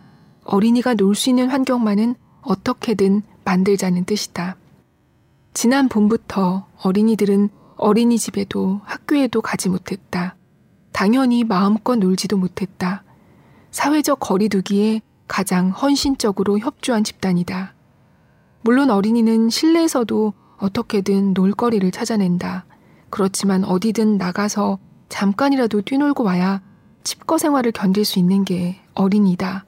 어린이가 0.44 0.94
놀 0.96 1.16
수 1.16 1.30
있는 1.30 1.50
환경만은 1.50 2.16
어떻게든 2.42 3.24
만들자는 3.44 4.06
뜻이다. 4.06 4.56
지난 5.54 5.88
봄부터 5.90 6.68
어린이들은 6.82 7.50
어린이집에도 7.78 8.82
학교에도 8.84 9.42
가지 9.42 9.70
못했다. 9.70 10.36
당연히 10.92 11.44
마음껏 11.44 11.96
놀지도 11.96 12.38
못했다. 12.38 13.04
사회적 13.72 14.20
거리두기에 14.20 15.02
가장 15.28 15.70
헌신적으로 15.72 16.60
협조한 16.60 17.04
집단이다. 17.04 17.74
물론 18.62 18.90
어린이는 18.90 19.50
실내에서도 19.50 20.34
어떻게든 20.58 21.34
놀거리를 21.34 21.90
찾아낸다. 21.92 22.66
그렇지만 23.10 23.64
어디든 23.64 24.18
나가서 24.18 24.80
잠깐이라도 25.16 25.82
뛰놀고 25.82 26.26
와야 26.26 26.62
집거 27.06 27.38
생활을 27.38 27.72
견딜 27.72 28.04
수 28.04 28.20
있는 28.20 28.44
게 28.44 28.82
어린이다. 28.96 29.64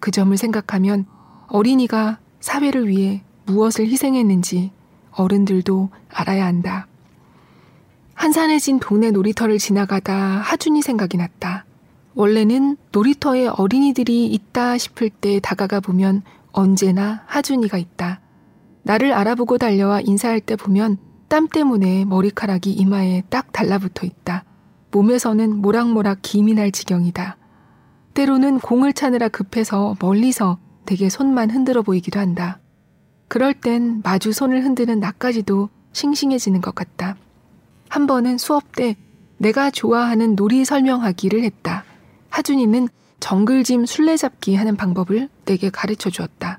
그 0.00 0.10
점을 0.10 0.36
생각하면 0.36 1.06
어린이가 1.48 2.18
사회를 2.40 2.86
위해 2.86 3.22
무엇을 3.46 3.86
희생했는지 3.86 4.72
어른들도 5.12 5.88
알아야 6.10 6.44
한다. 6.44 6.88
한산해진 8.12 8.78
동네 8.78 9.10
놀이터를 9.10 9.56
지나가다 9.56 10.14
하준이 10.14 10.82
생각이 10.82 11.16
났다. 11.16 11.64
원래는 12.14 12.76
놀이터에 12.92 13.46
어린이들이 13.46 14.26
있다 14.26 14.76
싶을 14.76 15.08
때 15.08 15.40
다가가 15.40 15.80
보면 15.80 16.20
언제나 16.52 17.22
하준이가 17.24 17.78
있다. 17.78 18.20
나를 18.82 19.14
알아보고 19.14 19.56
달려와 19.56 20.02
인사할 20.02 20.40
때 20.42 20.54
보면 20.54 20.98
땀 21.28 21.48
때문에 21.48 22.04
머리카락이 22.04 22.72
이마에 22.72 23.22
딱 23.30 23.52
달라붙어 23.52 24.04
있다. 24.04 24.44
몸에서는 24.96 25.56
모락모락 25.56 26.20
김이 26.22 26.54
날 26.54 26.72
지경이다. 26.72 27.36
때로는 28.14 28.60
공을 28.60 28.94
차느라 28.94 29.28
급해서 29.28 29.94
멀리서 30.00 30.58
되게 30.86 31.10
손만 31.10 31.50
흔들어 31.50 31.82
보이기도 31.82 32.18
한다. 32.18 32.60
그럴 33.28 33.52
땐 33.52 34.00
마주 34.02 34.32
손을 34.32 34.64
흔드는 34.64 34.98
나까지도 34.98 35.68
싱싱해지는 35.92 36.62
것 36.62 36.74
같다. 36.74 37.16
한 37.90 38.06
번은 38.06 38.38
수업 38.38 38.72
때 38.72 38.96
내가 39.36 39.70
좋아하는 39.70 40.34
놀이 40.34 40.64
설명하기를 40.64 41.42
했다. 41.44 41.84
하준이는 42.30 42.88
정글짐 43.20 43.84
술래잡기 43.84 44.54
하는 44.54 44.76
방법을 44.76 45.28
내게 45.44 45.68
가르쳐 45.68 46.08
주었다. 46.08 46.58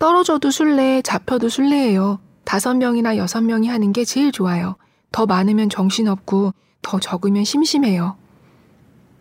떨어져도 0.00 0.50
술래, 0.50 1.02
잡혀도 1.02 1.48
술래예요. 1.48 2.18
다섯 2.42 2.74
명이나 2.74 3.16
여섯 3.16 3.42
명이 3.42 3.68
하는 3.68 3.92
게 3.92 4.04
제일 4.04 4.32
좋아요. 4.32 4.74
더 5.12 5.26
많으면 5.26 5.68
정신없고 5.68 6.52
더 6.82 7.00
적으면 7.00 7.44
심심해요. 7.44 8.16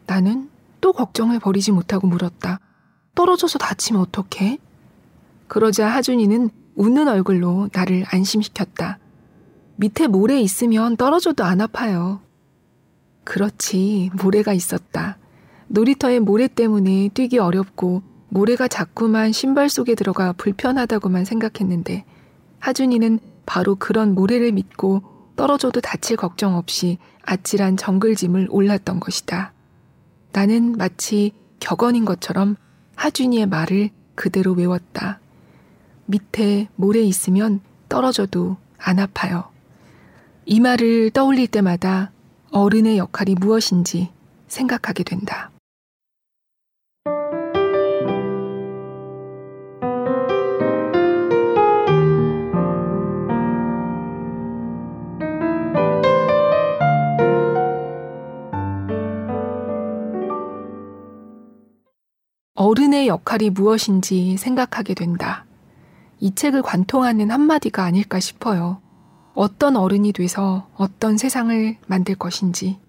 나는 0.07 0.49
또 0.81 0.91
걱정을 0.93 1.39
버리지 1.39 1.71
못하고 1.71 2.07
물었다. 2.07 2.59
떨어져서 3.15 3.59
다치면 3.59 4.01
어떡해? 4.01 4.57
그러자 5.47 5.87
하준이는 5.87 6.49
웃는 6.75 7.07
얼굴로 7.07 7.69
나를 7.73 8.05
안심시켰다. 8.07 8.99
밑에 9.75 10.07
모래 10.07 10.39
있으면 10.39 10.97
떨어져도 10.97 11.43
안 11.43 11.61
아파요. 11.61 12.21
그렇지, 13.23 14.11
모래가 14.21 14.53
있었다. 14.53 15.17
놀이터에 15.67 16.19
모래 16.19 16.47
때문에 16.47 17.09
뛰기 17.13 17.37
어렵고 17.37 18.01
모래가 18.29 18.67
자꾸만 18.67 19.31
신발 19.31 19.69
속에 19.69 19.95
들어가 19.95 20.33
불편하다고만 20.33 21.25
생각했는데 21.25 22.05
하준이는 22.59 23.19
바로 23.45 23.75
그런 23.75 24.15
모래를 24.15 24.51
믿고 24.51 25.01
떨어져도 25.41 25.81
다칠 25.81 26.17
걱정 26.17 26.55
없이 26.55 26.99
아찔한 27.23 27.75
정글짐을 27.75 28.49
올랐던 28.51 28.99
것이다. 28.99 29.53
나는 30.33 30.77
마치 30.77 31.31
격언인 31.59 32.05
것처럼 32.05 32.57
하준이의 32.95 33.47
말을 33.47 33.89
그대로 34.13 34.51
외웠다. 34.53 35.19
밑에 36.05 36.67
모래 36.75 36.99
있으면 36.99 37.59
떨어져도 37.89 38.57
안 38.77 38.99
아파요. 38.99 39.49
이 40.45 40.59
말을 40.59 41.09
떠올릴 41.09 41.47
때마다 41.47 42.11
어른의 42.51 42.99
역할이 42.99 43.33
무엇인지 43.33 44.11
생각하게 44.47 45.03
된다. 45.03 45.49
어른의 62.71 63.09
역할이 63.09 63.49
무엇인지 63.49 64.37
생각하게 64.37 64.93
된다. 64.93 65.45
이 66.21 66.33
책을 66.33 66.61
관통하는 66.61 67.29
한마디가 67.29 67.83
아닐까 67.83 68.21
싶어요. 68.21 68.81
어떤 69.33 69.75
어른이 69.75 70.13
돼서 70.13 70.69
어떤 70.77 71.17
세상을 71.17 71.77
만들 71.87 72.15
것인지. 72.15 72.79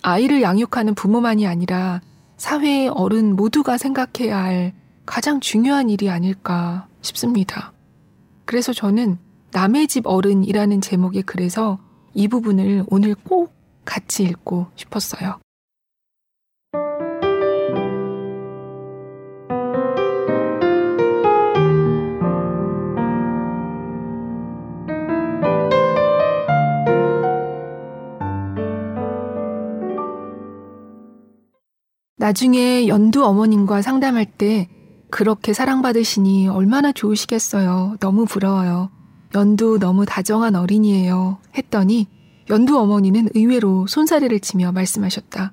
아이를 0.00 0.40
양육하는 0.40 0.94
부모만이 0.94 1.46
아니라 1.46 2.00
사회의 2.38 2.88
어른 2.88 3.36
모두가 3.36 3.76
생각해야 3.76 4.38
할 4.38 4.72
가장 5.04 5.40
중요한 5.40 5.90
일이 5.90 6.08
아닐까 6.08 6.88
싶습니다. 7.02 7.74
그래서 8.46 8.72
저는 8.72 9.18
남의 9.52 9.88
집 9.88 10.06
어른이라는 10.06 10.80
제목의 10.80 11.24
글에서 11.24 11.78
이 12.14 12.28
부분을 12.28 12.84
오늘 12.88 13.14
꼭 13.14 13.52
같이 13.84 14.22
읽고 14.22 14.68
싶었어요. 14.74 15.38
나중에 32.30 32.86
연두 32.86 33.24
어머님과 33.24 33.82
상담할 33.82 34.24
때 34.24 34.68
그렇게 35.10 35.52
사랑받으시니 35.52 36.46
얼마나 36.46 36.92
좋으시겠어요. 36.92 37.96
너무 37.98 38.24
부러워요. 38.24 38.88
연두 39.34 39.80
너무 39.80 40.06
다정한 40.06 40.54
어린이에요. 40.54 41.38
했더니 41.56 42.06
연두 42.48 42.78
어머니는 42.78 43.30
의외로 43.34 43.88
손사래를 43.88 44.38
치며 44.38 44.70
말씀하셨다. 44.70 45.52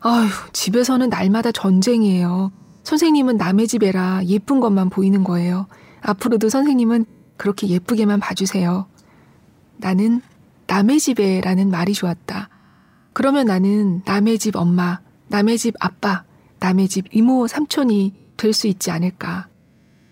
아휴, 0.00 0.28
집에서는 0.52 1.08
날마다 1.10 1.52
전쟁이에요. 1.52 2.50
선생님은 2.82 3.36
남의 3.36 3.68
집에라 3.68 4.24
예쁜 4.24 4.58
것만 4.58 4.90
보이는 4.90 5.22
거예요. 5.22 5.68
앞으로도 6.00 6.48
선생님은 6.48 7.04
그렇게 7.36 7.68
예쁘게만 7.68 8.18
봐주세요. 8.18 8.88
나는 9.76 10.22
남의 10.66 10.98
집에라는 10.98 11.70
말이 11.70 11.92
좋았다. 11.92 12.48
그러면 13.12 13.46
나는 13.46 14.02
남의 14.04 14.40
집 14.40 14.56
엄마, 14.56 15.03
남의 15.28 15.58
집 15.58 15.74
아빠, 15.80 16.24
남의 16.60 16.88
집 16.88 17.06
이모, 17.14 17.46
삼촌이 17.46 18.14
될 18.36 18.52
수 18.52 18.66
있지 18.66 18.90
않을까. 18.90 19.48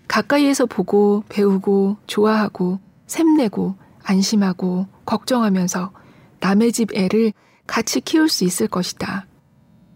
가까이에서 0.07 0.65
보고 0.65 1.23
배우고 1.29 1.97
좋아하고 2.07 2.79
샘내고 3.07 3.75
안심하고 4.03 4.87
걱정하면서 5.05 5.91
남의 6.39 6.71
집 6.71 6.95
애를 6.95 7.33
같이 7.67 8.01
키울 8.01 8.29
수 8.29 8.43
있을 8.43 8.67
것이다. 8.67 9.25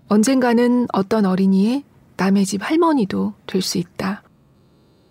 언젠가는 0.07 0.87
어떤 0.93 1.25
어린이의 1.25 1.83
남의 2.15 2.45
집 2.45 2.61
할머니도 2.67 3.33
될 3.45 3.61
수 3.61 3.77
있다. 3.77 4.23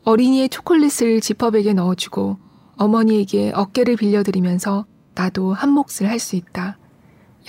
어린이의 0.04 0.48
초콜릿을 0.48 1.20
지퍼백에 1.20 1.72
넣어주고 1.74 2.38
어머니에게 2.76 3.52
어깨를 3.54 3.96
빌려드리면서 3.96 4.86
나도 5.14 5.52
한 5.52 5.70
몫을 5.70 6.08
할 6.08 6.18
수 6.18 6.36
있다. 6.36 6.78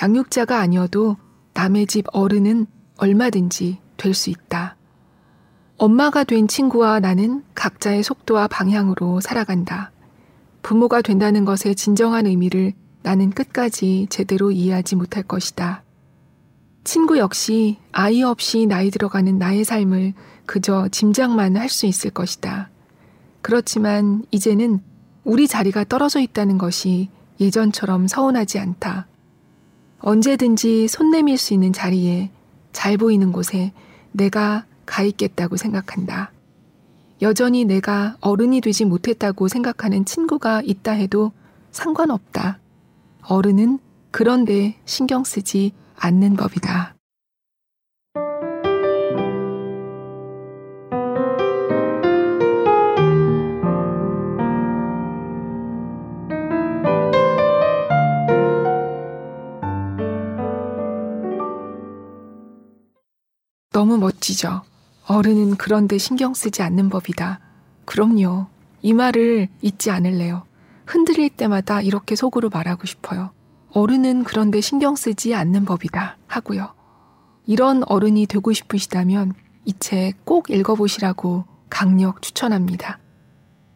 양육자가 0.02 0.60
아니어도 0.60 1.17
남의 1.58 1.88
집 1.88 2.06
어른은 2.12 2.67
얼마든지 2.98 3.80
될 3.98 4.13
수 4.13 4.30
있다. 4.30 4.76
엄마가 5.78 6.24
된 6.24 6.48
친구와 6.48 7.00
나는 7.00 7.43
각자의 7.56 8.04
속도와 8.04 8.48
방향으로 8.48 9.22
살아간다. 9.22 9.91
부모가 10.62 11.02
된다는 11.02 11.46
것의 11.46 11.74
진정한 11.76 12.28
의미를 12.28 12.74
나는 13.02 13.32
끝까지 13.32 14.06
제대로 14.12 14.52
이해하지 14.52 14.98
못할 14.98 15.24
것이다. 15.24 15.84
친구 16.84 17.17
역시 17.17 17.80
아이 17.91 18.22
없이 18.22 18.67
나이 18.67 18.91
들어가는 18.91 19.39
나의 19.39 19.63
삶을 19.63 20.13
그저 20.46 20.88
짐작만 20.89 21.58
할 21.58 21.70
수 21.70 21.88
있을 21.88 22.12
것이다. 22.12 22.70
그렇지만 23.41 24.24
이제는 24.30 24.82
우리 25.24 25.48
자리가 25.48 25.86
떨어져 25.86 26.20
있다는 26.20 26.60
것이 26.60 27.10
예전처럼 27.39 28.06
서운하지 28.08 28.60
않다. 28.60 29.08
언제든지 29.99 30.88
손 30.88 31.12
내밀 31.12 31.38
수 31.38 31.53
있는 31.53 31.74
자리에 31.74 32.30
잘 32.72 32.97
보이는 32.97 33.32
곳에 33.32 33.74
내가 34.11 34.65
가 34.86 35.03
있겠다고 35.03 35.57
생각한다. 35.57 36.32
여전히 37.22 37.65
내가 37.65 38.15
어른이 38.22 38.61
되지 38.61 38.86
못했다고 38.86 39.47
생각하는 39.47 40.05
친구가 40.05 40.61
있다 40.63 40.91
해도 40.91 41.32
상관없다. 41.72 42.59
어른은 43.24 43.80
그런데 44.11 44.76
신경 44.86 45.24
쓰지 45.24 45.74
않는 45.95 46.36
법이다. 46.36 46.97
너무 63.78 63.99
멋지죠. 63.99 64.63
어른은 65.05 65.57
그런데 65.57 65.99
신경 65.99 66.34
쓰지 66.34 66.63
않는 66.63 66.89
법이다. 66.89 67.39
그럼요. 67.86 68.47
이 68.82 68.91
말을 68.91 69.49
잊지 69.61 69.91
않을래요. 69.91 70.47
흔들릴 70.88 71.30
때마다 71.30 71.84
이렇게 71.84 72.15
속으로 72.15 72.49
말하고 72.49 72.88
싶어요. 72.88 73.30
어른은 73.73 74.23
그런데 74.23 74.61
신경 74.61 74.95
쓰지 74.95 75.36
않는 75.36 75.65
법이다. 75.65 76.17
하고요. 76.25 76.73
이런 77.45 77.84
어른이 77.86 78.25
되고 78.25 78.51
싶으시다면 78.51 79.34
이 79.65 79.73
책 79.80 80.25
꼭 80.25 80.49
읽어보시라고 80.49 81.45
강력 81.69 82.23
추천합니다. 82.23 82.97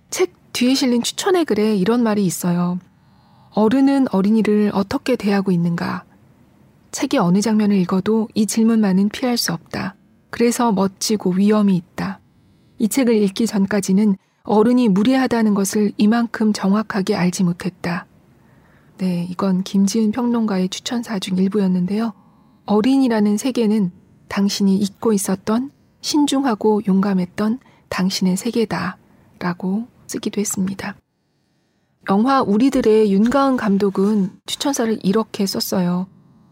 책 0.10 0.34
뒤에 0.52 0.74
실린 0.74 1.04
추천의 1.04 1.46
글에 1.46 1.76
이런 1.76 2.02
말이 2.02 2.26
있어요. 2.26 2.80
어른은 3.52 4.08
어린이를 4.12 4.72
어떻게 4.74 5.16
대하고 5.16 5.52
있는가? 5.52 6.06
책의 6.92 7.20
어느 7.20 7.42
장면을 7.42 7.76
읽어도 7.78 8.28
이 8.34 8.46
질문만은 8.46 9.10
피할 9.10 9.38
수 9.38 9.54
없다. 9.54 9.96
그래서 10.30 10.72
멋지고 10.72 11.32
위험이 11.32 11.76
있다. 11.76 12.20
이 12.78 12.88
책을 12.88 13.16
읽기 13.16 13.48
전까지는 13.48 14.16
어른이 14.44 14.90
무례하다는 14.90 15.54
것을 15.54 15.92
이만큼 15.98 16.52
정확하게 16.52 17.16
알지 17.16 17.44
못했다. 17.44 18.08
네, 18.98 19.28
이건 19.30 19.64
김지은 19.64 20.12
평론가의 20.12 20.70
추천사 20.70 21.20
중 21.20 21.38
일부였는데요. 21.38 22.14
어린이라는 22.66 23.38
세계는 23.38 23.92
당신이 24.28 24.78
잊고 24.78 25.14
있었던 25.14 25.72
신중하고 26.02 26.82
용감했던 26.88 27.60
당신의 27.90 28.38
세계다. 28.38 28.98
라고 29.40 29.88
쓰기도 30.08 30.40
했습니다. 30.40 30.96
영화 32.10 32.42
우리들의 32.42 33.12
윤가은 33.12 33.58
감독은 33.58 34.32
추천사를 34.46 35.00
이렇게 35.04 35.46
썼어요. 35.46 36.08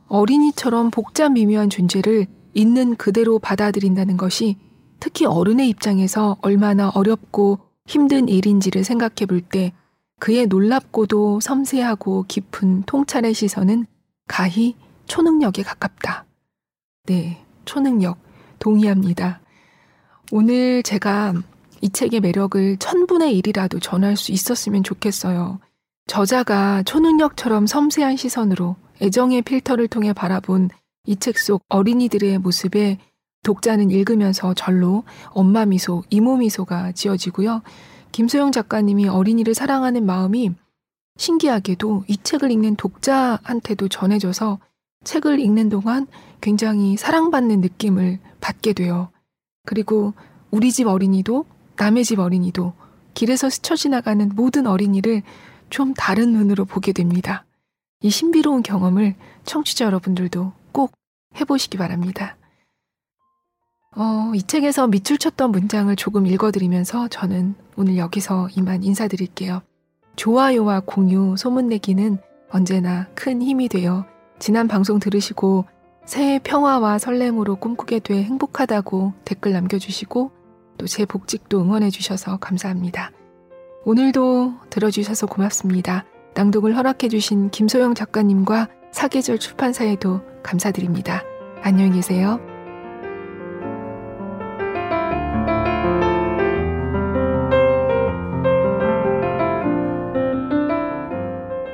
어린이처럼 0.09 0.91
복잡 0.91 1.31
미묘한 1.31 1.69
존재를 1.69 2.27
있는 2.53 2.95
그대로 2.95 3.39
받아들인다는 3.39 4.17
것이 4.17 4.57
특히 4.99 5.25
어른의 5.25 5.69
입장에서 5.69 6.37
얼마나 6.41 6.89
어렵고 6.89 7.59
힘든 7.85 8.27
일인지를 8.27 8.83
생각해 8.83 9.25
볼 9.27 9.41
때 9.41 9.71
그의 10.19 10.47
놀랍고도 10.47 11.39
섬세하고 11.39 12.25
깊은 12.27 12.83
통찰의 12.83 13.33
시선은 13.33 13.85
가히 14.27 14.75
초능력에 15.07 15.63
가깝다. 15.63 16.25
네, 17.05 17.43
초능력. 17.65 18.17
동의합니다. 18.59 19.39
오늘 20.31 20.83
제가 20.83 21.33
이 21.81 21.89
책의 21.89 22.19
매력을 22.19 22.77
천분의 22.77 23.37
일이라도 23.37 23.79
전할 23.79 24.17
수 24.17 24.33
있었으면 24.33 24.83
좋겠어요. 24.83 25.59
저자가 26.07 26.83
초능력처럼 26.83 27.65
섬세한 27.67 28.17
시선으로 28.17 28.75
애정의 29.01 29.41
필터를 29.41 29.87
통해 29.87 30.13
바라본 30.13 30.69
이 31.07 31.15
책 31.15 31.37
속 31.37 31.63
어린이들의 31.69 32.37
모습에 32.39 32.99
독자는 33.43 33.89
읽으면서 33.89 34.53
절로 34.53 35.03
엄마 35.29 35.65
미소, 35.65 36.03
이모 36.09 36.37
미소가 36.37 36.91
지어지고요. 36.91 37.61
김소영 38.11 38.51
작가님이 38.51 39.07
어린이를 39.07 39.53
사랑하는 39.53 40.05
마음이 40.05 40.51
신기하게도 41.17 42.03
이 42.07 42.17
책을 42.17 42.51
읽는 42.51 42.75
독자한테도 42.75 43.87
전해져서 43.87 44.59
책을 45.03 45.39
읽는 45.39 45.69
동안 45.69 46.07
굉장히 46.41 46.97
사랑받는 46.97 47.61
느낌을 47.61 48.19
받게 48.41 48.73
돼요. 48.73 49.09
그리고 49.65 50.13
우리 50.51 50.71
집 50.71 50.87
어린이도 50.87 51.45
남의 51.77 52.03
집 52.03 52.19
어린이도 52.19 52.73
길에서 53.13 53.49
스쳐 53.49 53.75
지나가는 53.75 54.29
모든 54.35 54.67
어린이를 54.67 55.23
좀 55.69 55.93
다른 55.93 56.33
눈으로 56.33 56.65
보게 56.65 56.91
됩니다. 56.91 57.45
이 58.01 58.09
신비로운 58.09 58.63
경험을 58.63 59.15
청취자 59.43 59.85
여러분들도 59.85 60.53
꼭 60.71 60.91
해보시기 61.39 61.77
바랍니다. 61.77 62.37
어, 63.95 64.31
이 64.35 64.43
책에서 64.43 64.87
밑줄 64.87 65.17
쳤던 65.17 65.51
문장을 65.51 65.93
조금 65.95 66.27
읽어드리면서 66.27 67.07
저는 67.09 67.55
오늘 67.75 67.97
여기서 67.97 68.49
이만 68.55 68.83
인사드릴게요. 68.83 69.61
좋아요와 70.15 70.81
공유, 70.85 71.35
소문내기는 71.37 72.17
언제나 72.51 73.07
큰 73.15 73.41
힘이 73.41 73.67
되어 73.67 74.05
지난 74.37 74.67
방송 74.67 74.99
들으시고 74.99 75.65
새해 76.05 76.39
평화와 76.39 76.97
설렘으로 76.99 77.55
꿈꾸게 77.57 77.99
돼 77.99 78.23
행복하다고 78.23 79.13
댓글 79.25 79.53
남겨주시고 79.53 80.31
또 80.77 80.85
제 80.87 81.05
복직도 81.05 81.61
응원해주셔서 81.61 82.37
감사합니다. 82.37 83.11
오늘도 83.83 84.53
들어주셔서 84.69 85.27
고맙습니다. 85.27 86.05
낭독을 86.39 86.77
허락해주신 86.77 87.49
김소영 87.49 87.95
작가님과 87.95 88.69
사계절 88.91 89.39
출판사에도 89.39 90.21
감사드립니다. 90.41 91.21
안녕히 91.61 91.91
계세요. 91.91 92.39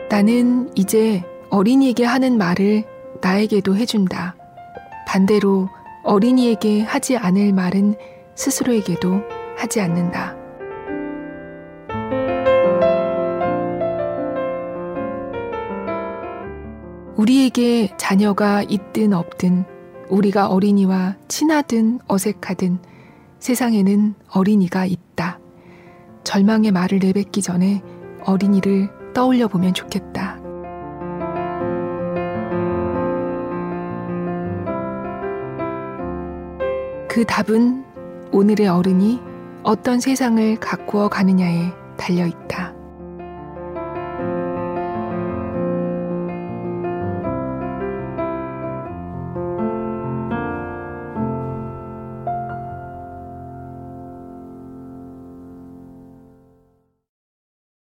나는 0.10 0.72
이제 0.74 1.22
어린이에게 1.52 2.04
하는 2.04 2.40
말을 2.40 2.86
나에게도 3.22 3.76
해준다. 3.76 4.36
반대로 5.08 5.70
어린이에게 6.04 6.82
하지 6.82 7.18
않을 7.18 7.54
말은 7.54 7.94
스스로에게도 8.34 9.22
하지 9.58 9.80
않는다. 9.82 10.35
우리에게 17.26 17.90
자녀가 17.98 18.62
있든 18.62 19.12
없든 19.12 19.66
우리가 20.10 20.46
어린이와 20.46 21.16
친하든 21.28 21.98
어색하든 22.08 22.78
세상에는 23.40 24.14
어린이가 24.30 24.86
있다. 24.86 25.40
절망의 26.24 26.72
말을 26.72 27.00
내뱉기 27.00 27.42
전에 27.42 27.82
어린이를 28.26 28.92
떠올려 29.16 29.48
보면 29.48 29.74
좋겠다. 29.74 30.38
그 37.10 37.26
답은 37.28 37.84
오늘의 38.32 38.68
어른이 38.68 39.20
어떤 39.64 40.00
세상을 40.00 40.58
가꾸어 40.58 41.08
가느냐에 41.08 41.72
달려 41.98 42.28
있다. 42.28 42.75